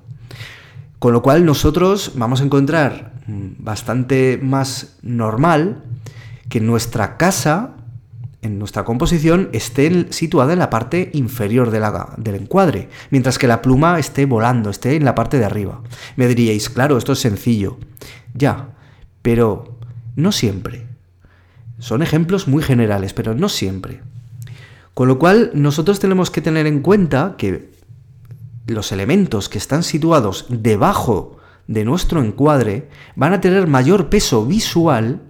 Con 1.00 1.14
lo 1.14 1.22
cual 1.22 1.46
nosotros 1.46 2.14
vamos 2.16 2.42
a 2.42 2.46
encontrar 2.46 3.14
bastante 3.28 4.40
más 4.42 4.98
normal 5.02 5.84
que 6.50 6.60
nuestra 6.60 7.18
casa, 7.18 7.72
en 8.42 8.60
nuestra 8.60 8.84
composición, 8.84 9.50
esté 9.54 10.12
situada 10.12 10.54
en 10.54 10.60
la 10.60 10.70
parte 10.70 11.10
inferior 11.14 11.72
del 11.72 12.36
encuadre, 12.36 12.90
mientras 13.10 13.38
que 13.38 13.48
la 13.48 13.62
pluma 13.62 14.00
esté 14.00 14.26
volando, 14.26 14.70
esté 14.70 14.96
en 14.96 15.06
la 15.06 15.16
parte 15.16 15.40
de 15.40 15.46
arriba. 15.46 15.82
Me 16.16 16.28
diríais, 16.28 16.70
claro, 16.70 16.98
esto 16.98 17.14
es 17.14 17.20
sencillo. 17.20 17.78
Ya, 18.34 18.70
pero 19.22 19.78
no 20.16 20.32
siempre. 20.32 20.93
Son 21.84 22.02
ejemplos 22.02 22.48
muy 22.48 22.64
generales, 22.64 23.12
pero 23.12 23.36
no 23.36 23.50
siempre. 23.50 24.00
Con 24.94 25.10
lo 25.10 25.20
cual, 25.20 25.52
nosotros 25.54 26.00
tenemos 26.00 26.32
que 26.32 26.40
tener 26.40 26.66
en 26.66 26.80
cuenta 26.80 27.36
que 27.38 27.74
los 28.68 28.94
elementos 28.94 29.50
que 29.50 29.58
están 29.58 29.84
situados 29.84 30.46
debajo 30.48 31.40
de 31.68 31.84
nuestro 31.84 32.24
encuadre 32.24 32.88
van 33.18 33.34
a 33.34 33.42
tener 33.42 33.68
mayor 33.68 34.08
peso 34.08 34.46
visual, 34.46 35.24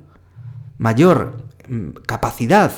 mayor 0.77 1.37
mm, 1.67 1.89
capacidad 2.05 2.71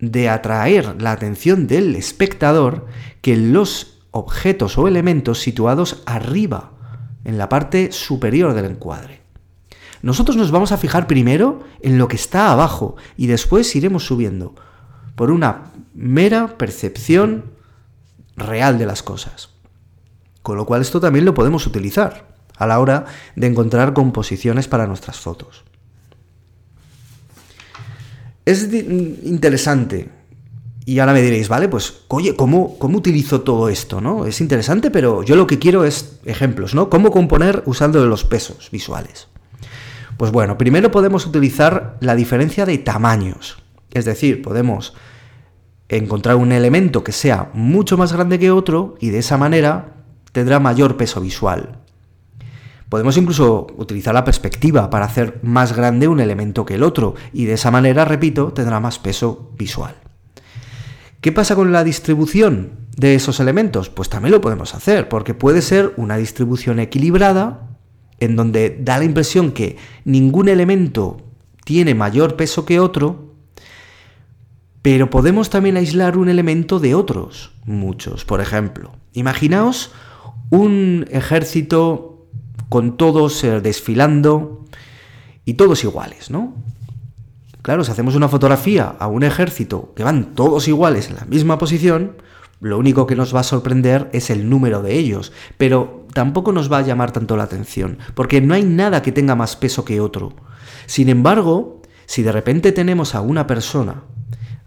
de 0.00 0.28
atraer 0.28 1.00
la 1.00 1.12
atención 1.12 1.68
del 1.68 1.94
espectador 1.94 2.86
que 3.22 3.36
los 3.36 4.00
objetos 4.10 4.78
o 4.78 4.88
elementos 4.88 5.38
situados 5.38 6.02
arriba, 6.06 6.72
en 7.22 7.38
la 7.38 7.48
parte 7.48 7.92
superior 7.92 8.52
del 8.52 8.64
encuadre. 8.64 9.25
Nosotros 10.02 10.36
nos 10.36 10.50
vamos 10.50 10.72
a 10.72 10.78
fijar 10.78 11.06
primero 11.06 11.64
en 11.80 11.98
lo 11.98 12.08
que 12.08 12.16
está 12.16 12.52
abajo 12.52 12.96
y 13.16 13.26
después 13.26 13.74
iremos 13.76 14.06
subiendo 14.06 14.54
por 15.14 15.30
una 15.30 15.72
mera 15.94 16.58
percepción 16.58 17.44
real 18.36 18.78
de 18.78 18.86
las 18.86 19.02
cosas. 19.02 19.50
Con 20.42 20.56
lo 20.56 20.66
cual 20.66 20.82
esto 20.82 21.00
también 21.00 21.24
lo 21.24 21.34
podemos 21.34 21.66
utilizar 21.66 22.28
a 22.56 22.66
la 22.66 22.78
hora 22.78 23.06
de 23.34 23.46
encontrar 23.46 23.92
composiciones 23.92 24.68
para 24.68 24.86
nuestras 24.86 25.18
fotos. 25.18 25.64
Es 28.44 28.72
interesante. 28.72 30.08
Y 30.84 31.00
ahora 31.00 31.14
me 31.14 31.22
diréis, 31.22 31.48
vale, 31.48 31.68
pues, 31.68 32.02
oye, 32.06 32.36
¿cómo, 32.36 32.78
¿cómo 32.78 32.98
utilizo 32.98 33.40
todo 33.40 33.68
esto? 33.68 34.00
¿no? 34.00 34.24
Es 34.24 34.40
interesante, 34.40 34.92
pero 34.92 35.24
yo 35.24 35.34
lo 35.34 35.48
que 35.48 35.58
quiero 35.58 35.84
es 35.84 36.20
ejemplos, 36.24 36.72
¿no? 36.76 36.88
¿Cómo 36.88 37.10
componer 37.10 37.64
usando 37.66 38.06
los 38.06 38.22
pesos 38.22 38.70
visuales? 38.70 39.26
Pues 40.16 40.32
bueno, 40.32 40.56
primero 40.56 40.90
podemos 40.90 41.26
utilizar 41.26 41.96
la 42.00 42.14
diferencia 42.14 42.64
de 42.64 42.78
tamaños. 42.78 43.62
Es 43.92 44.04
decir, 44.04 44.42
podemos 44.42 44.94
encontrar 45.88 46.36
un 46.36 46.52
elemento 46.52 47.04
que 47.04 47.12
sea 47.12 47.50
mucho 47.54 47.96
más 47.96 48.12
grande 48.12 48.38
que 48.38 48.50
otro 48.50 48.96
y 49.00 49.10
de 49.10 49.18
esa 49.18 49.36
manera 49.36 49.94
tendrá 50.32 50.58
mayor 50.58 50.96
peso 50.96 51.20
visual. 51.20 51.78
Podemos 52.88 53.16
incluso 53.16 53.66
utilizar 53.76 54.14
la 54.14 54.24
perspectiva 54.24 54.90
para 54.90 55.06
hacer 55.06 55.40
más 55.42 55.74
grande 55.74 56.08
un 56.08 56.20
elemento 56.20 56.64
que 56.64 56.74
el 56.74 56.82
otro 56.82 57.14
y 57.32 57.46
de 57.46 57.54
esa 57.54 57.70
manera, 57.70 58.04
repito, 58.04 58.52
tendrá 58.52 58.78
más 58.80 58.98
peso 58.98 59.50
visual. 59.58 59.94
¿Qué 61.20 61.32
pasa 61.32 61.56
con 61.56 61.72
la 61.72 61.82
distribución 61.82 62.72
de 62.96 63.16
esos 63.16 63.40
elementos? 63.40 63.90
Pues 63.90 64.08
también 64.08 64.32
lo 64.32 64.40
podemos 64.40 64.74
hacer, 64.74 65.08
porque 65.08 65.34
puede 65.34 65.62
ser 65.62 65.92
una 65.96 66.16
distribución 66.16 66.78
equilibrada, 66.78 67.75
en 68.20 68.36
donde 68.36 68.78
da 68.80 68.98
la 68.98 69.04
impresión 69.04 69.52
que 69.52 69.76
ningún 70.04 70.48
elemento 70.48 71.18
tiene 71.64 71.94
mayor 71.94 72.36
peso 72.36 72.64
que 72.64 72.80
otro, 72.80 73.34
pero 74.82 75.10
podemos 75.10 75.50
también 75.50 75.76
aislar 75.76 76.16
un 76.16 76.28
elemento 76.28 76.78
de 76.78 76.94
otros, 76.94 77.52
muchos. 77.64 78.24
Por 78.24 78.40
ejemplo, 78.40 78.92
imaginaos 79.12 79.90
un 80.50 81.06
ejército 81.10 82.26
con 82.68 82.96
todos 82.96 83.42
desfilando 83.42 84.64
y 85.44 85.54
todos 85.54 85.82
iguales, 85.84 86.30
¿no? 86.30 86.54
Claro, 87.62 87.82
si 87.82 87.90
hacemos 87.90 88.14
una 88.14 88.28
fotografía 88.28 88.94
a 88.98 89.08
un 89.08 89.24
ejército 89.24 89.92
que 89.96 90.04
van 90.04 90.36
todos 90.36 90.68
iguales 90.68 91.08
en 91.10 91.16
la 91.16 91.24
misma 91.24 91.58
posición, 91.58 92.12
lo 92.60 92.78
único 92.78 93.06
que 93.06 93.16
nos 93.16 93.34
va 93.34 93.40
a 93.40 93.44
sorprender 93.44 94.08
es 94.12 94.30
el 94.30 94.48
número 94.48 94.82
de 94.82 94.98
ellos, 94.98 95.32
pero 95.58 96.06
tampoco 96.12 96.52
nos 96.52 96.72
va 96.72 96.78
a 96.78 96.82
llamar 96.82 97.12
tanto 97.12 97.36
la 97.36 97.44
atención, 97.44 97.98
porque 98.14 98.40
no 98.40 98.54
hay 98.54 98.64
nada 98.64 99.02
que 99.02 99.12
tenga 99.12 99.34
más 99.34 99.56
peso 99.56 99.84
que 99.84 100.00
otro. 100.00 100.32
Sin 100.86 101.08
embargo, 101.08 101.82
si 102.06 102.22
de 102.22 102.32
repente 102.32 102.72
tenemos 102.72 103.14
a 103.14 103.20
una 103.20 103.46
persona, 103.46 104.04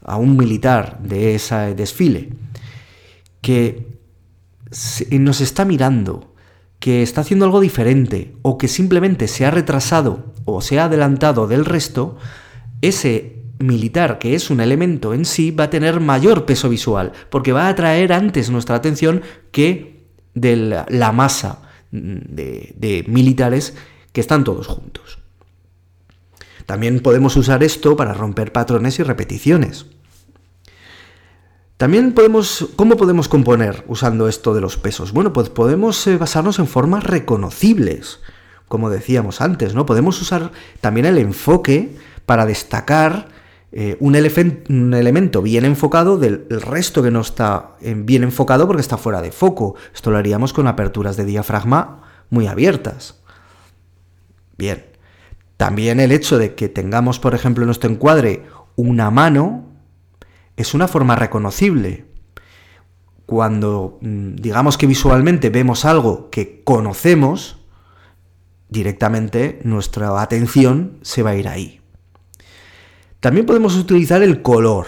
a 0.04 0.18
un 0.18 0.38
militar 0.38 1.00
de 1.02 1.36
ese 1.36 1.74
desfile, 1.76 2.30
que 3.42 4.00
nos 5.12 5.42
está 5.42 5.66
mirando, 5.66 6.36
que 6.80 7.02
está 7.02 7.22
haciendo 7.22 7.46
algo 7.46 7.60
diferente 7.60 8.36
o 8.42 8.58
que 8.58 8.68
simplemente 8.68 9.28
se 9.28 9.46
ha 9.46 9.52
retrasado 9.52 10.34
o 10.46 10.62
se 10.62 10.80
ha 10.80 10.86
adelantado 10.86 11.48
del 11.48 11.66
resto, 11.66 12.18
ese 12.82 13.39
militar, 13.60 14.20
que 14.20 14.36
es 14.36 14.50
un 14.50 14.62
elemento 14.62 15.14
en 15.14 15.26
sí, 15.26 15.52
va 15.52 15.66
a 15.66 15.70
tener 15.70 16.00
mayor 16.00 16.46
peso 16.46 16.70
visual, 16.70 17.12
porque 17.30 17.52
va 17.52 17.68
a 17.68 17.70
atraer 17.70 18.14
antes 18.14 18.50
nuestra 18.50 18.76
atención 18.76 19.22
que 19.52 20.08
de 20.34 20.56
la, 20.90 21.12
masa 21.12 21.62
de, 21.92 23.04
militares 23.08 23.76
que 24.12 24.22
están 24.22 24.44
todos 24.44 24.68
juntos. 24.68 25.20
También 26.66 27.02
podemos 27.02 27.36
usar 27.36 27.64
esto 27.64 27.98
para 27.98 28.14
romper 28.14 28.52
patrones 28.54 29.00
y 29.00 29.04
repeticiones. 29.04 29.88
También 31.78 32.14
podemos, 32.14 32.70
¿cómo 32.76 32.98
podemos 32.98 33.28
componer 33.28 33.84
usando 33.88 34.28
esto 34.28 34.54
de 34.54 34.62
los 34.62 34.78
pesos? 34.78 35.12
Bueno, 35.12 35.34
pues 35.34 35.50
podemos 35.50 36.06
eh, 36.08 36.18
basarnos 36.18 36.60
en 36.60 36.68
formas 36.68 37.06
reconocibles, 37.06 38.20
como 38.68 38.90
decíamos 38.90 39.42
antes, 39.42 39.74
¿no? 39.74 39.86
Podemos 39.86 40.22
usar 40.22 40.52
también 40.82 41.06
el 41.06 41.18
enfoque 41.18 41.96
para 42.26 42.46
destacar 42.46 43.39
eh, 43.72 43.98
un, 44.00 44.16
un, 44.70 44.94
elemento 44.94 45.42
bien 45.42 45.66
enfocado 45.66 46.18
del 46.18 46.48
resto 46.62 47.04
que 47.04 47.12
no 47.12 47.22
está 47.22 47.76
bien 47.82 48.24
enfocado 48.24 48.66
porque 48.68 48.82
está 48.82 48.98
fuera 48.98 49.22
de 49.22 49.32
foco. 49.32 49.76
Esto 49.94 50.12
lo 50.12 50.18
haríamos 50.18 50.54
con 50.54 50.68
aperturas 50.68 51.18
de 51.18 51.26
diafragma 51.26 52.02
muy 52.30 52.48
abiertas. 52.48 53.22
Bien. 54.58 54.86
También 55.58 56.00
el 56.00 56.12
hecho 56.12 56.38
de 56.38 56.56
que 56.56 56.70
tengamos, 56.70 57.20
por 57.20 57.36
ejemplo, 57.36 57.64
en 57.64 57.68
nuestro 57.68 57.90
encuadre 57.90 58.46
una 58.76 59.12
mano 59.12 59.66
es 60.56 60.74
una 60.74 60.88
forma 60.88 61.16
reconocible. 61.16 62.06
Cuando 63.26 63.98
mm, 64.02 64.36
digamos 64.36 64.78
que 64.78 64.88
visualmente 64.88 65.50
vemos 65.50 65.86
algo 65.86 66.30
que 66.30 66.64
conocemos, 66.64 67.60
directamente 68.70 69.60
nuestra 69.64 70.22
atención 70.22 71.00
se 71.02 71.24
va 71.24 71.32
a 71.32 71.36
ir 71.36 71.48
ahí. 71.48 71.79
También 73.20 73.46
podemos 73.46 73.76
utilizar 73.76 74.24
el 74.24 74.42
color. 74.42 74.88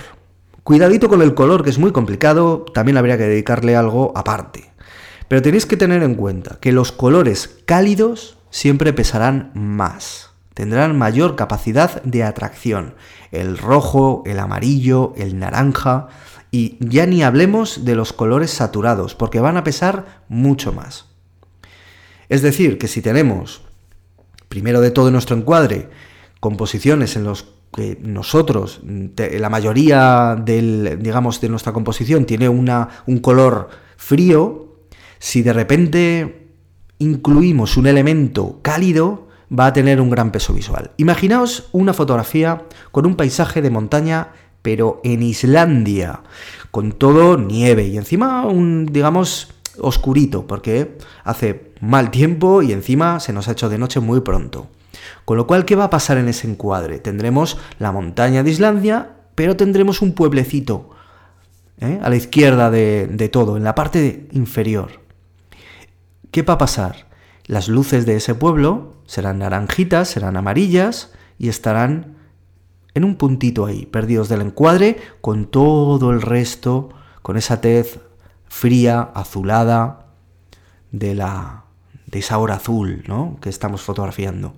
Cuidadito 0.64 1.10
con 1.10 1.22
el 1.22 1.34
color, 1.34 1.64
que 1.64 1.70
es 1.70 1.80
muy 1.80 1.92
complicado, 1.92 2.64
también 2.74 2.98
habría 2.98 3.18
que 3.18 3.28
dedicarle 3.28 3.76
algo 3.76 4.14
aparte. 4.16 4.72
Pero 5.28 5.42
tenéis 5.42 5.66
que 5.66 5.76
tener 5.76 6.02
en 6.02 6.16
cuenta 6.16 6.58
que 6.62 6.72
los 6.72 6.94
colores 6.94 7.60
cálidos 7.66 8.38
siempre 8.50 8.94
pesarán 8.94 9.52
más, 9.54 10.32
tendrán 10.54 10.98
mayor 10.98 11.36
capacidad 11.36 12.02
de 12.04 12.24
atracción. 12.24 12.96
El 13.32 13.58
rojo, 13.58 14.24
el 14.26 14.40
amarillo, 14.40 15.14
el 15.18 15.38
naranja, 15.38 16.08
y 16.52 16.78
ya 16.80 17.06
ni 17.06 17.24
hablemos 17.24 17.84
de 17.84 17.96
los 17.96 18.14
colores 18.14 18.52
saturados, 18.52 19.14
porque 19.14 19.42
van 19.42 19.58
a 19.58 19.64
pesar 19.66 20.24
mucho 20.30 20.72
más. 20.72 21.08
Es 22.30 22.42
decir, 22.42 22.78
que 22.78 22.88
si 22.88 23.02
tenemos, 23.02 23.62
primero 24.48 24.80
de 24.80 24.92
todo 24.92 25.12
nuestro 25.12 25.36
encuadre, 25.36 25.90
composiciones 26.40 27.18
en 27.18 27.26
los 27.26 27.61
que 27.74 27.98
nosotros, 28.01 28.82
la 28.84 29.50
mayoría 29.50 30.36
del, 30.36 31.00
digamos, 31.01 31.40
de 31.42 31.50
nuestra 31.50 31.74
composición 31.74 32.25
tiene 32.25 32.50
una, 32.50 32.90
un 33.06 33.20
color 33.20 33.70
frío, 33.98 34.75
si 35.20 35.42
de 35.42 35.54
repente 35.54 36.48
incluimos 37.00 37.78
un 37.78 37.88
elemento 37.88 38.60
cálido, 38.62 39.28
va 39.58 39.68
a 39.68 39.74
tener 39.74 40.01
un 40.01 40.10
gran 40.10 40.32
peso 40.32 40.54
visual. 40.54 40.92
Imaginaos 40.98 41.70
una 41.72 41.94
fotografía 41.94 42.63
con 42.92 43.06
un 43.06 43.16
paisaje 43.16 43.62
de 43.62 43.70
montaña 43.70 44.30
pero 44.62 45.01
en 45.04 45.24
Islandia, 45.24 46.22
con 46.70 46.92
todo 46.92 47.38
nieve 47.38 47.88
y 47.88 47.98
encima 47.98 48.46
un, 48.46 48.86
digamos, 48.86 49.54
oscurito, 49.80 50.48
porque 50.48 50.98
hace 51.24 51.74
mal 51.82 52.12
tiempo 52.12 52.62
y 52.62 52.72
encima 52.72 53.20
se 53.20 53.34
nos 53.34 53.48
ha 53.48 53.54
hecho 53.54 53.70
de 53.70 53.78
noche 53.78 54.00
muy 54.00 54.22
pronto. 54.22 54.68
Con 55.25 55.38
lo 55.38 55.48
cual, 55.48 55.66
¿qué 55.66 55.75
va 55.75 55.86
a 55.86 55.90
pasar 55.90 56.18
en 56.18 56.28
ese 56.28 56.48
encuadre? 56.48 57.00
Tendremos 57.00 57.58
la 57.80 57.92
montaña 57.92 58.44
de 58.44 58.51
Islandia, 58.51 59.12
pero 59.36 59.56
tendremos 59.56 60.01
un 60.01 60.13
pueblecito 60.13 60.90
¿eh? 61.80 62.00
a 62.01 62.10
la 62.10 62.16
izquierda 62.16 62.70
de, 62.70 63.08
de 63.08 63.30
todo, 63.30 63.58
en 63.58 63.63
la 63.63 63.75
parte 63.75 64.28
inferior. 64.32 65.01
¿Qué 66.32 66.44
va 66.44 66.56
a 66.56 66.58
pasar? 66.58 67.08
Las 67.46 67.68
luces 67.68 68.06
de 68.06 68.16
ese 68.16 68.36
pueblo 68.36 68.94
serán 69.06 69.40
naranjitas, 69.40 70.10
serán 70.10 70.38
amarillas 70.38 71.12
y 71.38 71.50
estarán 71.50 72.18
en 72.94 73.04
un 73.04 73.16
puntito 73.16 73.66
ahí, 73.66 73.86
perdidos 73.86 74.30
del 74.30 74.42
encuadre, 74.42 74.98
con 75.22 75.46
todo 75.46 76.12
el 76.12 76.22
resto, 76.22 76.90
con 77.22 77.38
esa 77.38 77.62
tez 77.62 78.00
fría, 78.51 79.01
azulada, 79.15 80.08
de 80.91 81.15
la 81.15 81.63
de 82.05 82.20
esa 82.20 82.38
hora 82.38 82.55
azul, 82.55 83.05
¿no? 83.08 83.38
que 83.41 83.48
estamos 83.48 83.81
fotografiando. 83.81 84.53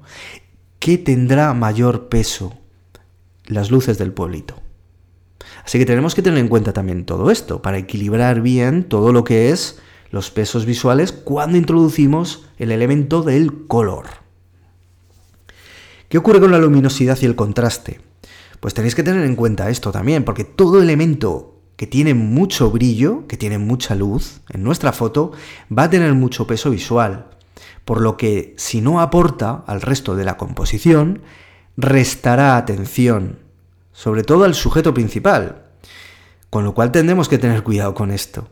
¿Qué 0.79 0.97
tendrá 0.97 1.53
mayor 1.53 2.09
peso? 2.09 2.57
Las 3.45 3.69
luces 3.69 3.99
del 3.99 4.11
pueblito. 4.11 4.55
Así 5.63 5.77
que 5.77 5.85
tenemos 5.85 6.15
que 6.15 6.23
tener 6.23 6.39
en 6.39 6.47
cuenta 6.47 6.73
también 6.73 7.05
todo 7.05 7.29
esto 7.29 7.61
para 7.61 7.77
equilibrar 7.77 8.41
bien 8.41 8.83
todo 8.83 9.13
lo 9.13 9.23
que 9.23 9.51
es 9.51 9.79
los 10.09 10.31
pesos 10.31 10.65
visuales 10.65 11.11
cuando 11.11 11.57
introducimos 11.57 12.45
el 12.57 12.71
elemento 12.71 13.21
del 13.21 13.67
color. 13.67 14.07
¿Qué 16.09 16.17
ocurre 16.17 16.39
con 16.39 16.51
la 16.51 16.57
luminosidad 16.57 17.19
y 17.21 17.27
el 17.27 17.35
contraste? 17.35 18.01
Pues 18.59 18.73
tenéis 18.73 18.95
que 18.95 19.03
tener 19.03 19.23
en 19.23 19.35
cuenta 19.35 19.69
esto 19.69 19.91
también, 19.91 20.25
porque 20.25 20.43
todo 20.43 20.81
elemento 20.81 21.52
que 21.75 21.87
tiene 21.87 22.13
mucho 22.13 22.71
brillo, 22.71 23.27
que 23.27 23.37
tiene 23.37 23.57
mucha 23.57 23.95
luz 23.95 24.41
en 24.49 24.63
nuestra 24.63 24.91
foto, 24.91 25.31
va 25.75 25.83
a 25.83 25.89
tener 25.89 26.13
mucho 26.13 26.45
peso 26.47 26.69
visual. 26.69 27.27
Por 27.85 28.01
lo 28.01 28.15
que 28.17 28.53
si 28.57 28.81
no 28.81 29.01
aporta 29.01 29.63
al 29.67 29.81
resto 29.81 30.15
de 30.15 30.23
la 30.23 30.37
composición, 30.37 31.21
restará 31.75 32.57
atención, 32.57 33.39
sobre 33.91 34.23
todo 34.23 34.43
al 34.45 34.53
sujeto 34.53 34.93
principal. 34.93 35.63
Con 36.49 36.63
lo 36.63 36.73
cual 36.73 36.91
tendremos 36.91 37.27
que 37.27 37.39
tener 37.39 37.63
cuidado 37.63 37.93
con 37.95 38.11
esto. 38.11 38.47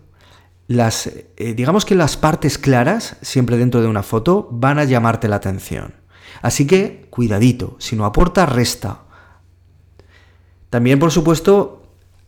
Las, 0.68 1.08
eh, 1.08 1.54
digamos 1.56 1.86
que 1.86 1.96
las 1.96 2.18
partes 2.18 2.58
claras, 2.58 3.18
siempre 3.22 3.58
dentro 3.58 3.82
de 3.82 3.88
una 3.88 4.04
foto, 4.04 4.48
van 4.52 4.80
a 4.80 4.86
llamarte 4.86 5.28
la 5.28 5.36
atención. 5.36 5.94
Así 6.42 6.66
que, 6.66 7.08
cuidadito, 7.10 7.76
si 7.78 7.96
no 7.96 8.06
aporta, 8.06 8.46
resta. 8.46 9.02
También, 10.70 10.98
por 10.98 11.12
supuesto, 11.12 11.81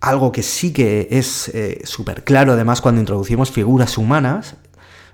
algo 0.03 0.33
que 0.33 0.43
sí 0.43 0.73
que 0.73 1.07
es 1.11 1.47
eh, 1.53 1.79
súper 1.85 2.25
claro, 2.25 2.51
además, 2.51 2.81
cuando 2.81 2.99
introducimos 2.99 3.51
figuras 3.51 3.97
humanas, 3.97 4.57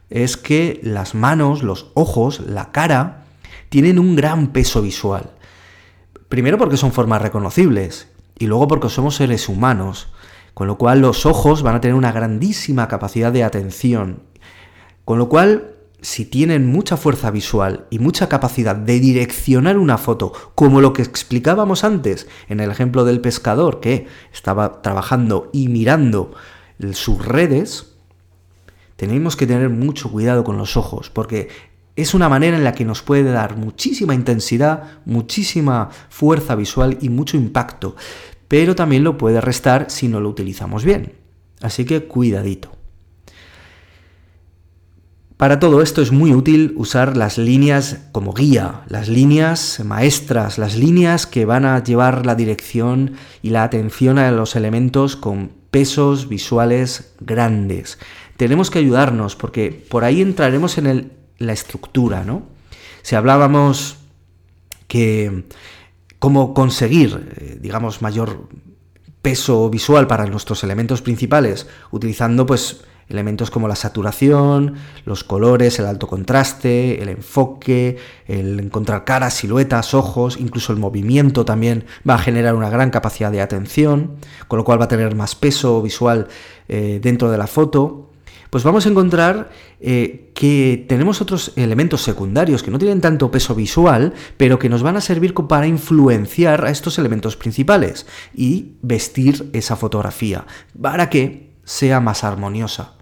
es 0.10 0.36
que 0.36 0.80
las 0.82 1.13
manos, 1.13 1.62
los 1.62 1.91
ojos, 1.93 2.39
la 2.39 2.71
cara, 2.71 3.25
tienen 3.69 3.99
un 3.99 4.15
gran 4.15 4.47
peso 4.52 4.82
visual. 4.82 5.30
Primero 6.28 6.58
porque 6.58 6.75
son 6.75 6.91
formas 6.91 7.21
reconocibles 7.21 8.08
y 8.39 8.47
luego 8.47 8.67
porque 8.67 8.89
somos 8.89 9.15
seres 9.15 9.47
humanos, 9.47 10.08
con 10.56 10.65
lo 10.65 10.80
cual 10.80 11.02
los 11.02 11.28
ojos 11.28 11.62
van 11.62 11.75
a 11.75 11.82
tener 11.82 11.93
una 11.93 12.12
grandísima 12.12 12.88
capacidad 12.88 13.32
de 13.32 13.43
atención. 13.43 14.23
Con 15.06 15.19
lo 15.19 15.30
cual 15.30 15.75
si 16.01 16.25
tienen 16.25 16.67
mucha 16.67 16.97
fuerza 16.97 17.31
visual 17.31 17.85
y 17.89 17.99
mucha 17.99 18.29
capacidad 18.29 18.75
de 18.75 18.99
direccionar 18.99 19.77
una 19.77 19.97
foto, 19.97 20.31
como 20.55 20.81
lo 20.81 20.93
que 20.93 21.01
explicábamos 21.01 21.83
antes 21.83 22.27
en 22.47 22.59
el 22.59 22.71
ejemplo 22.71 23.05
del 23.05 23.21
pescador 23.21 23.79
que 23.79 24.07
estaba 24.33 24.81
trabajando 24.81 25.49
y 25.51 25.67
mirando 25.67 26.31
sus 26.93 27.25
redes, 27.25 27.95
tenemos 28.95 29.35
que 29.35 29.47
tener 29.47 29.69
mucho 29.69 30.12
cuidado 30.12 30.43
con 30.43 30.57
los 30.57 30.77
ojos, 30.77 31.09
porque 31.09 31.49
es 31.95 32.13
una 32.13 32.29
manera 32.29 32.55
en 32.55 32.63
la 32.63 32.73
que 32.73 32.85
nos 32.85 33.01
puede 33.01 33.31
dar 33.31 33.57
muchísima 33.57 34.15
intensidad, 34.15 35.01
muchísima 35.05 35.89
fuerza 36.09 36.55
visual 36.55 36.97
y 37.01 37.09
mucho 37.09 37.35
impacto, 37.35 37.95
pero 38.47 38.75
también 38.75 39.03
lo 39.03 39.17
puede 39.17 39.41
restar 39.41 39.89
si 39.89 40.07
no 40.07 40.19
lo 40.19 40.29
utilizamos 40.29 40.83
bien. 40.83 41.13
Así 41.62 41.83
que 41.83 42.05
cuidadito. 42.05 42.78
Para 45.39 45.62
todo 45.62 45.82
esto 45.82 46.02
es 46.02 46.12
muy 46.12 46.34
útil 46.34 46.73
usar 46.75 47.15
las 47.15 47.38
líneas 47.38 47.99
como 48.12 48.34
guía, 48.34 48.82
las 48.89 49.08
líneas 49.08 49.82
maestras, 49.86 50.58
las 50.58 50.75
líneas 50.75 51.25
que 51.25 51.45
van 51.45 51.63
a 51.63 51.82
llevar 51.82 52.25
la 52.25 52.36
dirección 52.36 53.13
y 53.41 53.52
la 53.52 53.63
atención 53.63 54.19
a 54.19 54.30
los 54.32 54.58
elementos 54.58 55.15
con 55.15 55.54
pesos 55.71 56.28
visuales 56.28 57.13
grandes. 57.21 57.99
Tenemos 58.36 58.69
que 58.69 58.80
ayudarnos 58.80 59.38
porque 59.38 59.71
por 59.71 60.04
ahí 60.04 60.21
entraremos 60.21 60.78
en 60.78 61.13
la 61.38 61.54
estructura, 61.54 62.25
¿no? 62.25 62.43
Si 63.02 63.15
hablábamos 63.15 63.95
que 64.89 65.45
cómo 66.19 66.54
conseguir, 66.54 67.34
eh, 67.38 67.58
digamos, 67.62 68.02
mayor 68.02 68.49
peso 69.21 69.69
visual 69.69 70.06
para 70.06 70.25
nuestros 70.25 70.65
elementos 70.65 71.02
principales 71.02 71.65
utilizando 71.91 72.45
pues 72.45 72.82
elementos 73.10 73.52
como 73.52 73.67
la 73.67 73.76
saturación, 73.76 74.76
los 75.06 75.24
colores, 75.24 75.80
el 75.80 75.86
alto 75.86 76.08
contraste, 76.08 77.02
el 77.02 77.10
enfoque, 77.10 77.98
el 78.28 78.60
encontrar 78.60 79.04
caras, 79.04 79.34
siluetas, 79.34 79.93
ojos, 79.93 80.38
incluso 80.39 80.72
el 80.72 80.80
movimiento 80.80 81.45
también 81.45 81.86
va 82.08 82.15
a 82.15 82.19
generar 82.19 82.56
una 82.56 82.69
gran 82.69 82.91
capacidad 82.91 83.32
de 83.32 83.41
atención, 83.41 84.17
con 84.48 84.58
lo 84.58 84.63
cual 84.63 84.80
va 84.80 84.86
a 84.86 84.89
tener 84.89 85.15
más 85.15 85.36
peso 85.36 85.82
visual 85.82 86.28
eh, 86.67 87.00
dentro 87.02 87.32
de 87.32 87.38
la 87.38 87.48
foto. 87.48 88.06
Pues 88.50 88.63
vamos 88.63 88.86
a 88.86 88.89
encontrar 88.89 89.52
eh, 89.80 90.32
que 90.34 90.86
tenemos 90.89 91.22
otros 91.22 91.54
elementos 91.56 92.02
secundarios 92.02 92.63
que 92.63 92.72
no 92.72 92.80
tienen 92.80 93.00
tanto 93.00 93.30
peso 93.30 93.54
visual, 93.54 94.13
pero 94.38 94.58
que 94.58 94.69
nos 94.69 94.82
van 94.82 94.98
a 94.98 95.02
servir 95.02 95.36
para 95.36 95.67
influenciar 95.67 96.65
a 96.65 96.72
estos 96.72 96.98
elementos 96.98 97.38
principales 97.38 98.08
y 98.34 98.74
vestir 98.82 99.52
esa 99.54 99.76
fotografía 99.76 100.48
para 100.82 101.12
que 101.12 101.52
sea 101.63 102.00
más 102.00 102.24
armoniosa. 102.24 102.98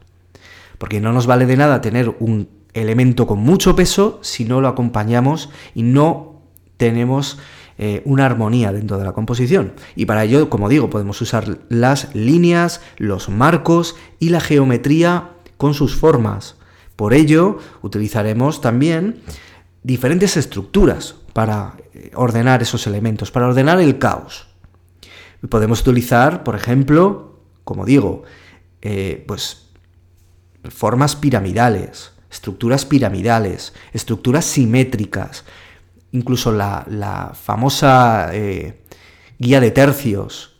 Porque 0.77 1.01
no 1.01 1.13
nos 1.13 1.27
vale 1.27 1.45
de 1.45 1.57
nada 1.57 1.81
tener 1.81 2.15
un 2.19 2.49
elemento 2.73 3.27
con 3.27 3.39
mucho 3.39 3.75
peso 3.75 4.19
si 4.21 4.45
no 4.45 4.61
lo 4.61 4.67
acompañamos 4.67 5.49
y 5.73 5.83
no 5.83 6.41
tenemos 6.77 7.39
eh, 7.79 8.01
una 8.05 8.25
armonía 8.25 8.71
dentro 8.71 8.97
de 8.97 9.05
la 9.05 9.13
composición. 9.13 9.73
Y 9.95 10.05
para 10.05 10.23
ello, 10.23 10.49
como 10.49 10.69
digo, 10.69 10.89
podemos 10.89 11.21
usar 11.21 11.59
las 11.69 12.13
líneas, 12.15 12.81
los 12.97 13.29
marcos 13.29 13.95
y 14.19 14.29
la 14.29 14.39
geometría 14.39 15.31
con 15.57 15.73
sus 15.73 15.95
formas. 15.95 16.55
Por 16.95 17.13
ello, 17.13 17.59
utilizaremos 17.83 18.61
también 18.61 19.21
diferentes 19.83 20.37
estructuras 20.37 21.15
para 21.33 21.75
eh, 21.93 22.11
ordenar 22.15 22.63
esos 22.63 22.87
elementos, 22.87 23.29
para 23.29 23.47
ordenar 23.47 23.79
el 23.79 23.99
caos. 23.99 24.47
Podemos 25.47 25.81
utilizar, 25.81 26.43
por 26.43 26.55
ejemplo, 26.55 27.39
como 27.63 27.85
digo, 27.85 28.23
eh, 28.81 29.23
pues 29.27 29.66
formas 30.69 31.15
piramidales, 31.15 32.11
estructuras 32.31 32.85
piramidales, 32.85 33.73
estructuras 33.93 34.45
simétricas, 34.45 35.43
incluso 36.11 36.51
la, 36.51 37.33
famosa 37.41 38.29
eh, 38.33 38.81
guía 39.39 39.59
de 39.59 39.71
tercios 39.71 40.57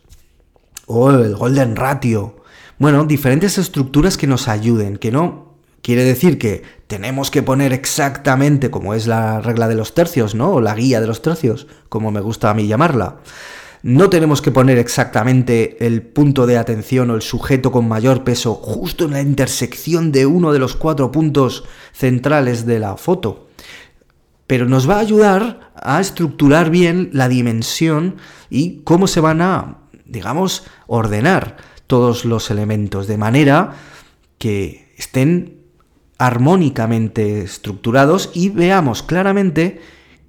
o 0.86 1.10
el 1.10 1.34
golden 1.36 1.76
ratio. 1.76 2.36
Bueno, 2.78 3.04
diferentes 3.04 3.58
estructuras 3.58 4.16
que 4.16 4.26
nos 4.26 4.48
ayuden, 4.48 4.96
que 4.96 5.10
no 5.10 5.54
quiere 5.82 6.04
decir 6.04 6.38
que 6.38 6.62
tenemos 6.86 7.30
que 7.30 7.42
poner 7.42 7.72
exactamente, 7.72 8.70
como 8.70 8.94
es 8.94 9.06
la 9.06 9.40
regla 9.40 9.68
de 9.68 9.74
los 9.74 9.94
tercios, 9.94 10.34
¿no? 10.34 10.52
O 10.52 10.60
la 10.60 10.74
guía 10.74 11.00
de 11.00 11.06
los 11.06 11.22
tercios, 11.22 11.66
como 11.88 12.10
me 12.10 12.20
gusta 12.20 12.50
a 12.50 12.54
mí 12.54 12.66
llamarla. 12.66 13.16
No 13.82 14.10
tenemos 14.10 14.42
que 14.42 14.50
poner 14.50 14.78
exactamente 14.78 15.86
el 15.86 16.02
punto 16.02 16.46
de 16.46 16.58
atención 16.58 17.10
o 17.10 17.14
el 17.14 17.22
sujeto 17.22 17.70
con 17.70 17.86
mayor 17.86 18.24
peso 18.24 18.54
justo 18.54 19.04
en 19.04 19.12
la 19.12 19.20
intersección 19.20 20.10
de 20.10 20.26
uno 20.26 20.52
de 20.52 20.58
los 20.58 20.74
cuatro 20.74 21.12
puntos 21.12 21.64
centrales 21.92 22.66
de 22.66 22.80
la 22.80 22.96
foto. 22.96 23.48
Pero 24.48 24.66
nos 24.66 24.88
va 24.88 24.96
a 24.96 25.00
ayudar 25.00 25.72
a 25.76 26.00
estructurar 26.00 26.70
bien 26.70 27.10
la 27.12 27.28
dimensión 27.28 28.16
y 28.50 28.80
cómo 28.82 29.06
se 29.06 29.20
van 29.20 29.42
a, 29.42 29.78
digamos, 30.06 30.64
ordenar 30.86 31.56
todos 31.86 32.24
los 32.24 32.50
elementos 32.50 33.06
de 33.06 33.16
manera 33.16 33.74
que 34.38 34.92
estén 34.96 35.58
armónicamente 36.18 37.42
estructurados 37.42 38.30
y 38.34 38.48
veamos 38.48 39.04
claramente 39.04 39.80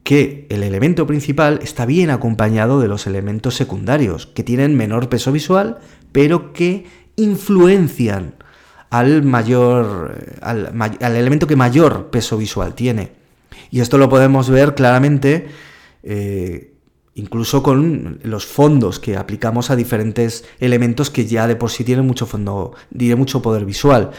que 0.10 0.48
el 0.50 0.64
elemento 0.64 1.06
principal 1.06 1.60
está 1.62 1.86
bien 1.86 2.10
acompañado 2.10 2.80
de 2.80 2.88
los 2.88 3.06
elementos 3.06 3.54
secundarios, 3.54 4.26
que 4.26 4.44
tienen 4.44 4.76
menor 4.76 5.08
peso 5.08 5.32
visual, 5.32 5.78
pero 6.12 6.52
que 6.52 6.88
influencian 7.16 8.34
al 8.90 9.22
mayor 9.22 10.16
al, 10.42 11.16
elemento 11.16 11.46
que 11.46 11.56
mayor 11.56 12.10
peso 12.10 12.40
visual 12.40 12.74
tiene. 12.74 13.12
Y 13.70 13.82
esto 13.82 14.00
lo 14.00 14.10
podemos 14.10 14.50
ver 14.50 14.74
claramente 14.74 15.50
eh, 16.02 16.74
incluso 17.14 17.62
con 17.62 18.20
los 18.24 18.48
fondos 18.48 19.00
que 19.00 19.16
aplicamos 19.16 19.70
a 19.70 19.76
diferentes 19.76 20.44
elementos 20.60 21.12
que 21.12 21.28
ya 21.28 21.46
de 21.46 21.56
por 21.56 21.70
sí 21.70 21.84
tienen 21.84 22.08
mucho 22.08 22.26
fondo, 22.26 22.74
diré 22.90 23.16
mucho 23.16 23.44
poder 23.44 23.64
visual. 23.64 24.10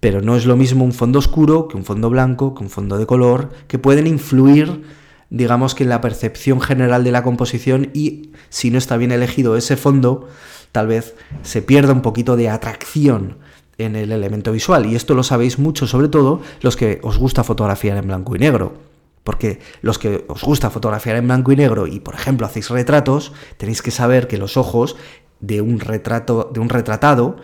Pero 0.00 0.22
no 0.22 0.34
es 0.34 0.46
lo 0.46 0.56
mismo 0.56 0.82
un 0.82 0.94
fondo 0.94 1.18
oscuro 1.18 1.68
que 1.68 1.76
un 1.76 1.84
fondo 1.84 2.08
blanco, 2.08 2.54
que 2.54 2.64
un 2.64 2.70
fondo 2.70 2.96
de 2.96 3.04
color, 3.04 3.50
que 3.68 3.78
pueden 3.78 4.06
influir, 4.06 5.04
digamos 5.30 5.74
que 5.74 5.84
la 5.84 6.00
percepción 6.00 6.60
general 6.60 7.04
de 7.04 7.12
la 7.12 7.22
composición 7.22 7.90
y 7.94 8.30
si 8.48 8.70
no 8.70 8.78
está 8.78 8.96
bien 8.96 9.12
elegido 9.12 9.56
ese 9.56 9.76
fondo, 9.76 10.28
tal 10.72 10.86
vez 10.86 11.14
se 11.42 11.62
pierda 11.62 11.92
un 11.92 12.02
poquito 12.02 12.36
de 12.36 12.48
atracción 12.48 13.38
en 13.78 13.96
el 13.96 14.12
elemento 14.12 14.52
visual. 14.52 14.86
Y 14.86 14.94
esto 14.94 15.14
lo 15.14 15.22
sabéis 15.22 15.58
mucho, 15.58 15.86
sobre 15.86 16.08
todo 16.08 16.40
los 16.60 16.76
que 16.76 17.00
os 17.02 17.18
gusta 17.18 17.44
fotografiar 17.44 17.96
en 17.98 18.06
blanco 18.06 18.36
y 18.36 18.38
negro. 18.38 18.74
Porque 19.24 19.58
los 19.82 19.98
que 19.98 20.24
os 20.28 20.44
gusta 20.44 20.70
fotografiar 20.70 21.16
en 21.16 21.26
blanco 21.26 21.50
y 21.50 21.56
negro 21.56 21.86
y, 21.86 21.98
por 21.98 22.14
ejemplo, 22.14 22.46
hacéis 22.46 22.70
retratos, 22.70 23.32
tenéis 23.56 23.82
que 23.82 23.90
saber 23.90 24.28
que 24.28 24.38
los 24.38 24.56
ojos 24.56 24.96
de 25.40 25.60
un 25.60 25.80
retrato, 25.80 26.50
de 26.54 26.60
un 26.60 26.68
retratado, 26.68 27.36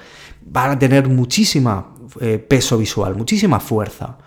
van 0.45 0.71
a 0.71 0.79
tener 0.79 1.09
muchísima 1.09 1.95
eh, 2.21 2.39
peso 2.39 2.79
visual, 2.79 3.17
muchísima 3.17 3.59
fuerza. 3.59 4.19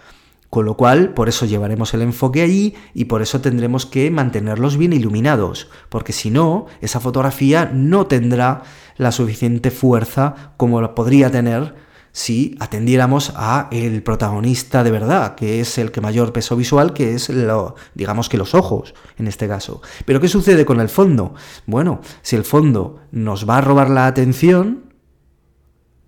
Con 0.56 0.63
lo 0.63 0.78
cual, 0.78 1.13
por 1.13 1.28
eso 1.28 1.46
llevaremos 1.46 1.94
el 1.96 2.02
enfoque 2.02 2.41
allí 2.41 2.76
y 2.94 3.06
por 3.06 3.22
eso 3.22 3.41
tendremos 3.41 3.86
que 3.86 4.10
mantenerlos 4.10 4.78
bien 4.78 4.94
iluminados, 4.94 5.68
porque 5.89 6.13
si 6.13 6.30
no, 6.30 6.68
esa 6.80 7.02
fotografía 7.02 7.70
no 7.74 8.08
tendrá 8.08 8.63
la 8.96 9.12
suficiente 9.12 9.70
fuerza 9.70 10.54
como 10.56 10.80
la 10.80 10.96
podría 10.96 11.30
tener 11.30 11.76
si 12.13 12.56
atendiéramos 12.62 13.34
a 13.36 13.68
el 13.70 14.02
protagonista 14.02 14.86
de 14.86 14.91
verdad, 14.91 15.36
que 15.36 15.60
es 15.60 15.78
el 15.78 15.91
que 15.91 16.00
mayor 16.00 16.32
peso 16.32 16.56
visual, 16.56 16.94
que 16.94 17.15
es 17.15 17.28
lo, 17.28 17.76
digamos 17.94 18.30
que 18.30 18.38
los 18.38 18.56
ojos 18.56 18.94
en 19.18 19.28
este 19.28 19.50
caso. 19.50 19.82
Pero 20.06 20.22
¿qué 20.22 20.30
sucede 20.30 20.63
con 20.63 20.80
el 20.80 20.88
fondo? 20.88 21.34
Bueno, 21.65 22.00
si 22.22 22.38
el 22.38 22.46
fondo 22.46 23.02
nos 23.12 23.46
va 23.46 23.58
a 23.58 23.62
robar 23.62 23.89
la 23.89 24.08
atención, 24.08 24.94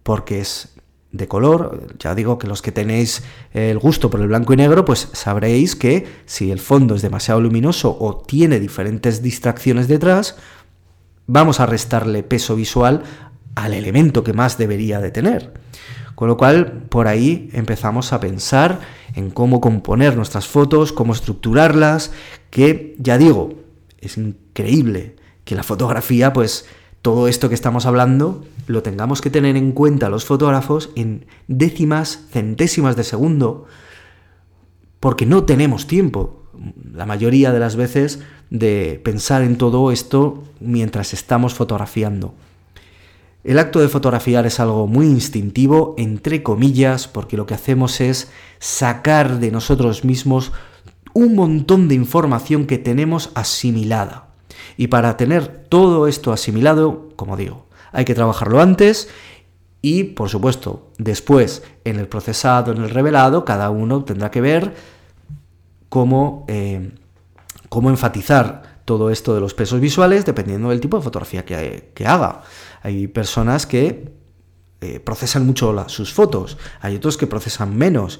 porque 0.03 0.39
es 0.39 0.76
de 1.11 1.27
color, 1.27 1.95
ya 1.99 2.15
digo 2.15 2.37
que 2.37 2.47
los 2.47 2.61
que 2.61 2.71
tenéis 2.71 3.23
el 3.53 3.79
gusto 3.79 4.09
por 4.09 4.19
el 4.19 4.27
blanco 4.27 4.53
y 4.53 4.57
negro, 4.57 4.85
pues 4.85 5.09
sabréis 5.13 5.75
que 5.75 6.05
si 6.25 6.51
el 6.51 6.59
fondo 6.59 6.95
es 6.95 7.01
demasiado 7.01 7.39
luminoso 7.41 7.95
o 7.99 8.17
tiene 8.17 8.59
diferentes 8.59 9.21
distracciones 9.21 9.87
detrás, 9.87 10.35
vamos 11.25 11.59
a 11.59 11.65
restarle 11.65 12.23
peso 12.23 12.55
visual 12.55 13.03
al 13.55 13.73
elemento 13.73 14.23
que 14.23 14.33
más 14.33 14.57
debería 14.57 14.99
de 14.99 15.11
tener. 15.11 15.53
Con 16.15 16.27
lo 16.27 16.37
cual, 16.37 16.85
por 16.89 17.07
ahí 17.07 17.49
empezamos 17.53 18.11
a 18.11 18.19
pensar 18.19 18.79
en 19.15 19.29
cómo 19.29 19.61
componer 19.61 20.15
nuestras 20.15 20.47
fotos, 20.47 20.91
cómo 20.91 21.13
estructurarlas, 21.13 22.11
que 22.49 22.95
ya 22.97 23.17
digo, 23.17 23.53
es 23.99 24.17
increíble 24.17 25.15
que 25.43 25.55
la 25.55 25.63
fotografía, 25.63 26.33
pues 26.33 26.65
todo 27.01 27.27
esto 27.27 27.49
que 27.49 27.55
estamos 27.55 27.85
hablando, 27.85 28.43
lo 28.67 28.83
tengamos 28.83 29.21
que 29.21 29.29
tener 29.29 29.55
en 29.55 29.71
cuenta 29.71 30.09
los 30.09 30.25
fotógrafos 30.25 30.91
en 30.95 31.25
décimas, 31.47 32.27
centésimas 32.29 32.95
de 32.95 33.03
segundo, 33.03 33.65
porque 34.99 35.25
no 35.25 35.45
tenemos 35.45 35.87
tiempo, 35.87 36.43
la 36.93 37.05
mayoría 37.05 37.51
de 37.51 37.59
las 37.59 37.75
veces, 37.75 38.19
de 38.49 39.01
pensar 39.03 39.41
en 39.41 39.57
todo 39.57 39.91
esto 39.91 40.43
mientras 40.59 41.13
estamos 41.13 41.53
fotografiando. 41.53 42.33
El 43.43 43.59
acto 43.59 43.79
de 43.79 43.87
fotografiar 43.87 44.45
es 44.45 44.59
algo 44.59 44.87
muy 44.87 45.05
instintivo, 45.05 45.95
entre 45.97 46.43
comillas, 46.43 47.07
porque 47.07 47.37
lo 47.37 47.45
que 47.45 47.53
hacemos 47.53 48.01
es 48.01 48.29
sacar 48.59 49.39
de 49.39 49.51
nosotros 49.51 50.03
mismos 50.03 50.51
un 51.13 51.35
montón 51.35 51.87
de 51.87 51.95
información 51.95 52.65
que 52.65 52.77
tenemos 52.77 53.31
asimilada. 53.35 54.27
Y 54.75 54.87
para 54.87 55.15
tener 55.15 55.47
todo 55.47 56.07
esto 56.07 56.33
asimilado, 56.33 57.09
como 57.15 57.37
digo, 57.37 57.66
hay 57.91 58.05
que 58.05 58.15
trabajarlo 58.15 58.61
antes 58.61 59.09
y, 59.81 60.03
por 60.03 60.29
supuesto, 60.29 60.91
después 60.97 61.63
en 61.83 61.99
el 61.99 62.07
procesado, 62.07 62.71
en 62.71 62.83
el 62.83 62.89
revelado, 62.89 63.45
cada 63.45 63.69
uno 63.69 64.03
tendrá 64.03 64.31
que 64.31 64.41
ver 64.41 64.73
cómo, 65.89 66.45
eh, 66.47 66.91
cómo 67.69 67.89
enfatizar 67.89 68.81
todo 68.85 69.09
esto 69.09 69.33
de 69.35 69.41
los 69.41 69.53
pesos 69.53 69.79
visuales 69.79 70.25
dependiendo 70.25 70.69
del 70.69 70.79
tipo 70.79 70.97
de 70.97 71.03
fotografía 71.03 71.45
que, 71.45 71.91
que 71.93 72.07
haga. 72.07 72.41
Hay 72.81 73.07
personas 73.07 73.65
que 73.65 74.11
eh, 74.79 74.99
procesan 74.99 75.45
mucho 75.45 75.89
sus 75.89 76.13
fotos, 76.13 76.57
hay 76.81 76.95
otros 76.95 77.17
que 77.17 77.25
procesan 77.25 77.75
menos, 77.75 78.19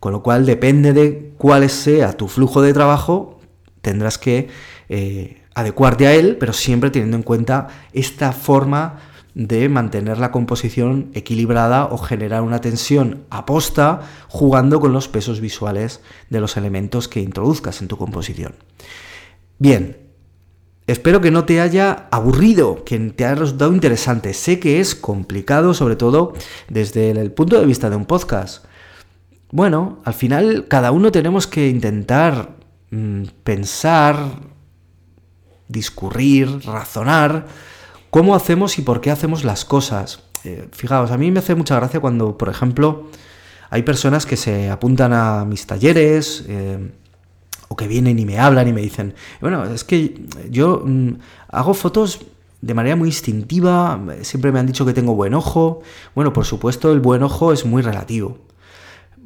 con 0.00 0.12
lo 0.12 0.22
cual 0.22 0.44
depende 0.44 0.92
de 0.92 1.32
cuál 1.38 1.68
sea 1.70 2.12
tu 2.12 2.28
flujo 2.28 2.60
de 2.60 2.74
trabajo, 2.74 3.40
tendrás 3.80 4.18
que 4.18 4.48
eh, 4.90 5.43
adecuarte 5.54 6.06
a 6.06 6.14
él, 6.14 6.36
pero 6.38 6.52
siempre 6.52 6.90
teniendo 6.90 7.16
en 7.16 7.22
cuenta 7.22 7.68
esta 7.92 8.32
forma 8.32 9.00
de 9.34 9.68
mantener 9.68 10.18
la 10.18 10.30
composición 10.30 11.10
equilibrada 11.14 11.86
o 11.86 11.98
generar 11.98 12.42
una 12.42 12.60
tensión 12.60 13.24
aposta 13.30 14.02
jugando 14.28 14.78
con 14.78 14.92
los 14.92 15.08
pesos 15.08 15.40
visuales 15.40 16.00
de 16.30 16.40
los 16.40 16.56
elementos 16.56 17.08
que 17.08 17.20
introduzcas 17.20 17.82
en 17.82 17.88
tu 17.88 17.96
composición. 17.96 18.54
Bien, 19.58 20.04
Espero 20.86 21.22
que 21.22 21.30
no 21.30 21.46
te 21.46 21.62
haya 21.62 22.08
aburrido, 22.10 22.84
que 22.84 22.98
te 22.98 23.24
haya 23.24 23.36
resultado 23.36 23.72
interesante. 23.72 24.34
Sé 24.34 24.60
que 24.60 24.80
es 24.80 24.94
complicado, 24.94 25.72
sobre 25.72 25.96
todo 25.96 26.34
desde 26.68 27.10
el 27.10 27.32
punto 27.32 27.58
de 27.58 27.64
vista 27.64 27.88
de 27.88 27.96
un 27.96 28.04
podcast. 28.04 28.66
Bueno, 29.50 30.02
al 30.04 30.12
final 30.12 30.66
cada 30.68 30.90
uno 30.90 31.10
tenemos 31.10 31.46
que 31.46 31.68
intentar 31.68 32.56
mm, 32.90 33.22
pensar, 33.44 34.16
discurrir, 35.74 36.60
razonar 36.64 37.46
cómo 38.08 38.34
hacemos 38.34 38.78
y 38.78 38.82
por 38.82 39.00
qué 39.00 39.10
hacemos 39.10 39.44
las 39.44 39.64
cosas. 39.64 40.22
Eh, 40.44 40.68
fijaos, 40.72 41.10
a 41.10 41.18
mí 41.18 41.30
me 41.30 41.40
hace 41.40 41.54
mucha 41.54 41.74
gracia 41.74 42.00
cuando, 42.00 42.38
por 42.38 42.48
ejemplo, 42.48 43.08
hay 43.70 43.82
personas 43.82 44.24
que 44.24 44.36
se 44.36 44.70
apuntan 44.70 45.12
a 45.12 45.44
mis 45.44 45.66
talleres. 45.66 46.44
Eh, 46.48 46.92
o 47.68 47.76
que 47.76 47.88
vienen 47.88 48.18
y 48.18 48.26
me 48.26 48.38
hablan 48.38 48.68
y 48.68 48.74
me 48.74 48.82
dicen, 48.82 49.14
bueno, 49.40 49.64
es 49.64 49.84
que 49.84 50.20
yo 50.50 50.82
mm, 50.84 51.14
hago 51.48 51.72
fotos 51.72 52.20
de 52.60 52.74
manera 52.74 52.94
muy 52.94 53.08
instintiva, 53.08 53.98
siempre 54.20 54.52
me 54.52 54.60
han 54.60 54.66
dicho 54.66 54.84
que 54.84 54.92
tengo 54.92 55.14
buen 55.14 55.32
ojo. 55.32 55.80
Bueno, 56.14 56.32
por 56.34 56.44
supuesto, 56.44 56.92
el 56.92 57.00
buen 57.00 57.22
ojo 57.22 57.54
es 57.54 57.64
muy 57.64 57.80
relativo. 57.80 58.38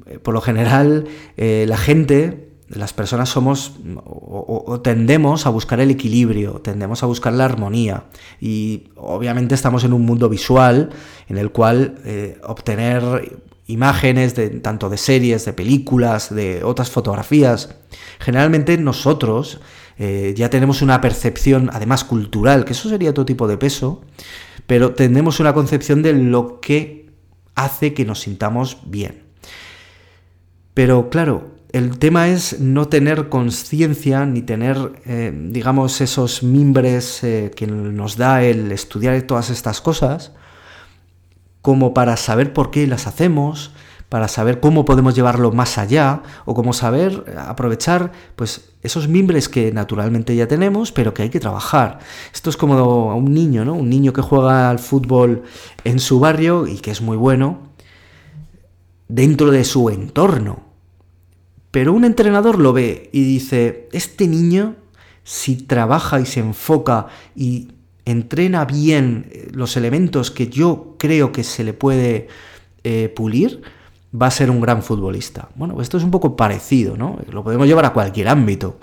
Eh, 0.07 0.21
por 0.21 0.35
lo 0.35 0.41
general, 0.41 1.09
la 1.37 1.77
gente, 1.77 2.48
las 2.69 2.93
personas 2.93 3.31
somos 3.31 3.73
o, 4.05 4.81
tendemos 4.83 5.47
a 5.47 5.51
buscar 5.51 5.81
el 5.81 5.91
equilibrio, 5.91 6.61
tendemos 6.61 7.03
a 7.03 7.07
buscar 7.07 7.33
la 7.33 7.45
armonía. 7.45 8.05
Y 8.41 8.89
obviamente 8.97 9.55
estamos 9.55 9.85
en 9.85 9.93
un 9.93 10.05
mundo 10.05 10.29
visual 10.29 10.91
en 11.29 11.39
el 11.39 11.51
cual 11.51 11.99
eh, 12.05 12.39
obtener 12.45 13.39
imágenes 13.67 14.35
de, 14.35 14.51
tanto 14.51 14.89
de 14.89 14.97
series, 14.97 15.45
de 15.45 15.53
películas, 15.53 16.35
de 16.35 16.65
otras 16.65 16.91
fotografías. 16.91 17.77
Generalmente 18.19 18.77
nosotros 18.79 19.61
eh, 19.99 20.35
ya 20.37 20.51
tenemos 20.51 20.83
una 20.83 21.01
percepción, 21.01 21.71
además 21.73 22.05
cultural, 22.05 22.65
que 22.65 22.73
eso 22.73 22.89
sería 22.89 23.11
otro 23.11 23.25
tipo 23.25 23.49
de 23.49 23.57
peso, 23.57 24.03
pero 24.67 24.93
tenemos 24.93 25.41
una 25.41 25.55
concepción 25.55 26.03
de 26.03 26.13
lo 26.13 26.61
que 26.61 27.11
hace 27.55 27.95
que 27.95 28.05
nos 28.05 28.21
sintamos 28.21 28.79
bien. 28.85 29.23
Pero 30.75 31.11
claro, 31.11 31.58
el 31.73 31.99
tema 31.99 32.29
es 32.29 32.61
no 32.61 32.89
tener 32.89 33.29
conciencia 33.29 34.25
ni 34.25 34.41
tener, 34.43 35.03
eh, 35.05 35.33
digamos, 35.51 36.01
esos 36.01 36.43
mimbres 36.43 37.23
eh, 37.23 37.51
que 37.55 37.67
nos 37.67 38.17
da 38.17 38.43
el 38.43 38.73
estudiar 38.73 39.21
todas 39.23 39.51
estas 39.51 39.81
cosas, 39.81 40.33
como 41.61 41.93
para 41.93 42.17
saber 42.17 42.55
por 42.55 42.71
qué 42.71 42.87
las 42.87 43.07
hacemos, 43.07 43.73
para 44.09 44.29
saber 44.29 44.61
cómo 44.61 44.87
podemos 44.87 45.15
llevarlo 45.15 45.53
más 45.53 45.77
allá 45.77 46.23
o 46.47 46.55
cómo 46.55 46.73
saber 46.73 47.37
aprovechar 47.47 48.13
pues 48.37 48.71
esos 48.83 49.07
mimbres 49.07 49.51
que 49.51 49.71
naturalmente 49.71 50.35
ya 50.35 50.49
tenemos, 50.49 50.93
pero 50.93 51.13
que 51.13 51.25
hay 51.25 51.29
que 51.29 51.41
trabajar. 51.41 51.99
Esto 52.33 52.49
es 52.49 52.57
como 52.57 53.15
un 53.15 53.35
niño, 53.35 53.67
¿no? 53.67 53.75
Un 53.75 53.91
niño 53.91 54.15
que 54.15 54.23
juega 54.23 54.71
al 54.71 54.79
fútbol 54.79 55.43
en 55.85 55.99
su 55.99 56.21
barrio 56.21 56.67
y 56.67 56.79
que 56.79 56.91
es 56.91 57.03
muy 57.03 57.19
bueno 57.19 57.59
dentro 59.09 59.51
de 59.51 59.65
su 59.65 59.91
entorno. 59.91 60.68
Pero 61.71 61.93
un 61.93 62.05
entrenador 62.05 62.59
lo 62.59 62.73
ve 62.73 63.11
y 63.13 63.23
dice, 63.25 63.89
este 63.93 64.27
niño 64.27 64.77
si 65.29 65.57
trabaja 65.57 66.21
y 66.21 66.27
se 66.27 66.41
enfoca 66.41 67.09
y 67.37 67.69
entrena 68.07 68.65
bien 68.65 69.31
los 69.53 69.77
elementos 69.77 70.31
que 70.31 70.49
yo 70.49 70.97
creo 70.99 71.33
que 71.33 71.45
se 71.45 71.65
le 71.65 71.75
puede 71.75 72.29
eh, 72.83 73.13
pulir, 73.15 73.61
va 74.11 74.29
a 74.29 74.31
ser 74.31 74.51
un 74.51 74.63
gran 74.63 74.83
futbolista. 74.83 75.51
Bueno, 75.55 75.83
esto 75.83 75.99
es 75.99 76.05
un 76.05 76.11
poco 76.11 76.35
parecido, 76.35 76.97
¿no? 76.97 77.19
Lo 77.31 77.45
podemos 77.45 77.67
llevar 77.67 77.85
a 77.85 77.93
cualquier 77.93 78.29
ámbito. 78.29 78.79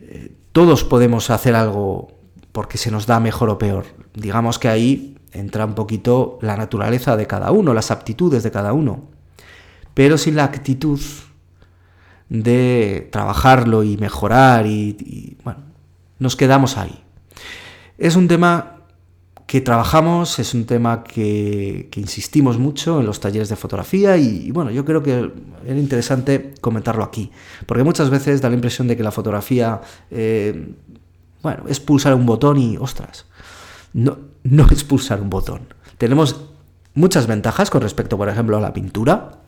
Eh, 0.00 0.34
todos 0.52 0.84
podemos 0.84 1.30
hacer 1.30 1.54
algo 1.54 2.08
porque 2.52 2.76
se 2.76 2.90
nos 2.90 3.06
da 3.06 3.18
mejor 3.18 3.48
o 3.48 3.56
peor. 3.56 3.86
Digamos 4.12 4.58
que 4.58 4.68
ahí 4.68 5.16
entra 5.32 5.64
un 5.64 5.74
poquito 5.74 6.38
la 6.42 6.58
naturaleza 6.58 7.16
de 7.16 7.26
cada 7.26 7.50
uno, 7.50 7.72
las 7.72 7.90
aptitudes 7.90 8.42
de 8.42 8.50
cada 8.50 8.74
uno. 8.74 9.04
Pero 9.94 10.18
sin 10.18 10.36
la 10.36 10.44
actitud 10.44 11.00
de 12.40 13.08
trabajarlo 13.12 13.84
y 13.84 13.96
mejorar 13.96 14.66
y 14.66 15.36
bueno, 15.44 15.60
nos 16.18 16.36
quedamos 16.36 16.76
ahí. 16.76 17.02
Es 17.98 18.16
un 18.16 18.28
tema 18.28 18.72
que 19.52 19.60
trabajamos, 19.60 20.38
es 20.38 20.54
un 20.54 20.64
tema 20.64 21.04
que, 21.04 21.90
insistimos 21.96 22.56
mucho 22.56 23.00
en 23.00 23.06
los 23.06 23.20
talleres 23.20 23.50
de 23.50 23.56
fotografía 23.56 24.16
y, 24.16 24.50
bueno, 24.50 24.70
yo 24.70 24.84
creo 24.86 25.02
que 25.02 25.30
era 25.66 25.78
interesante 25.78 26.54
comentarlo 26.62 27.04
aquí, 27.04 27.30
porque 27.66 27.84
muchas 27.84 28.08
veces 28.08 28.40
da 28.40 28.48
la 28.48 28.54
impresión 28.54 28.88
de 28.88 28.96
que 28.96 29.02
la 29.02 29.10
fotografía, 29.10 29.82
eh, 30.10 30.74
bueno, 31.42 31.64
es 31.68 31.80
pulsar 31.80 32.14
un 32.14 32.24
botón 32.24 32.56
y, 32.56 32.78
ostras, 32.78 33.26
no, 33.92 34.16
no 34.42 34.66
es 34.70 34.84
pulsar 34.84 35.20
un 35.20 35.28
botón. 35.28 35.60
Tenemos 35.98 36.46
muchas 36.94 37.26
ventajas 37.26 37.68
con 37.68 37.82
respecto, 37.82 38.16
por 38.16 38.30
ejemplo, 38.30 38.56
a 38.56 38.60
la 38.62 38.72
pintura, 38.72 39.41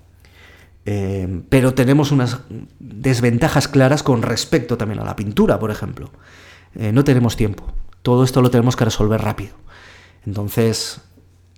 eh, 0.86 1.42
pero 1.48 1.74
tenemos 1.74 2.12
unas 2.12 2.40
desventajas 2.78 3.68
claras 3.68 4.02
con 4.02 4.22
respecto 4.22 4.76
también 4.76 5.00
a 5.00 5.04
la 5.04 5.16
pintura, 5.16 5.58
por 5.58 5.70
ejemplo. 5.70 6.10
Eh, 6.74 6.92
no 6.92 7.04
tenemos 7.04 7.36
tiempo. 7.36 7.72
Todo 8.02 8.24
esto 8.24 8.42
lo 8.42 8.50
tenemos 8.50 8.76
que 8.76 8.84
resolver 8.84 9.20
rápido. 9.20 9.54
Entonces, 10.26 11.00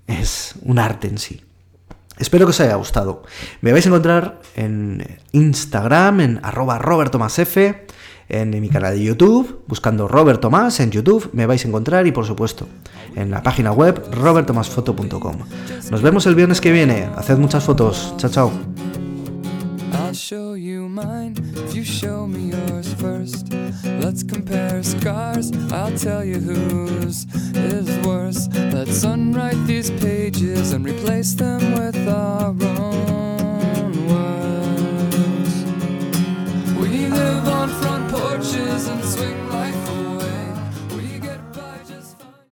es 0.06 0.54
un 0.62 0.78
arte 0.78 1.08
en 1.08 1.18
sí. 1.18 1.42
Espero 2.18 2.46
que 2.46 2.50
os 2.50 2.60
haya 2.60 2.76
gustado. 2.76 3.24
Me 3.60 3.72
vais 3.72 3.84
a 3.84 3.88
encontrar 3.88 4.40
en 4.54 5.18
Instagram, 5.32 6.20
en 6.20 6.40
arroba 6.42 6.78
robertomasf, 6.78 7.56
en 8.28 8.60
mi 8.60 8.68
canal 8.68 8.94
de 8.94 9.04
YouTube, 9.04 9.62
buscando 9.68 10.08
Robert 10.08 10.40
Tomás 10.40 10.80
en 10.80 10.90
YouTube, 10.90 11.30
me 11.32 11.46
vais 11.46 11.64
a 11.64 11.68
encontrar 11.68 12.06
y 12.06 12.12
por 12.12 12.26
supuesto 12.26 12.66
en 13.14 13.30
la 13.30 13.42
página 13.42 13.70
web 13.70 14.02
robertomasfoto.com. 14.12 15.36
Nos 15.90 16.02
vemos 16.02 16.26
el 16.26 16.34
viernes 16.34 16.60
que 16.60 16.72
viene. 16.72 17.08
Haced 17.16 17.38
muchas 17.38 17.64
fotos. 17.64 18.14
Chao, 18.16 18.30
chao. 18.30 19.05
I'll 19.92 20.12
show 20.12 20.54
you 20.54 20.88
mine 20.88 21.34
if 21.56 21.74
you 21.74 21.84
show 21.84 22.26
me 22.26 22.50
yours 22.50 22.92
first. 22.94 23.52
Let's 23.84 24.22
compare 24.22 24.82
scars, 24.82 25.52
I'll 25.72 25.96
tell 25.96 26.24
you 26.24 26.38
whose 26.38 27.26
is 27.54 27.88
worse. 28.06 28.48
Let's 28.54 29.04
unwrite 29.04 29.66
these 29.66 29.90
pages 29.90 30.72
and 30.72 30.84
replace 30.84 31.34
them 31.34 31.72
with 31.72 31.96
our 32.08 32.48
own 32.48 34.06
words. 34.08 35.54
We 36.80 37.06
live 37.06 37.48
on 37.48 37.68
front 37.68 38.10
porches 38.10 38.88
and 38.88 39.04
swing. 39.04 39.45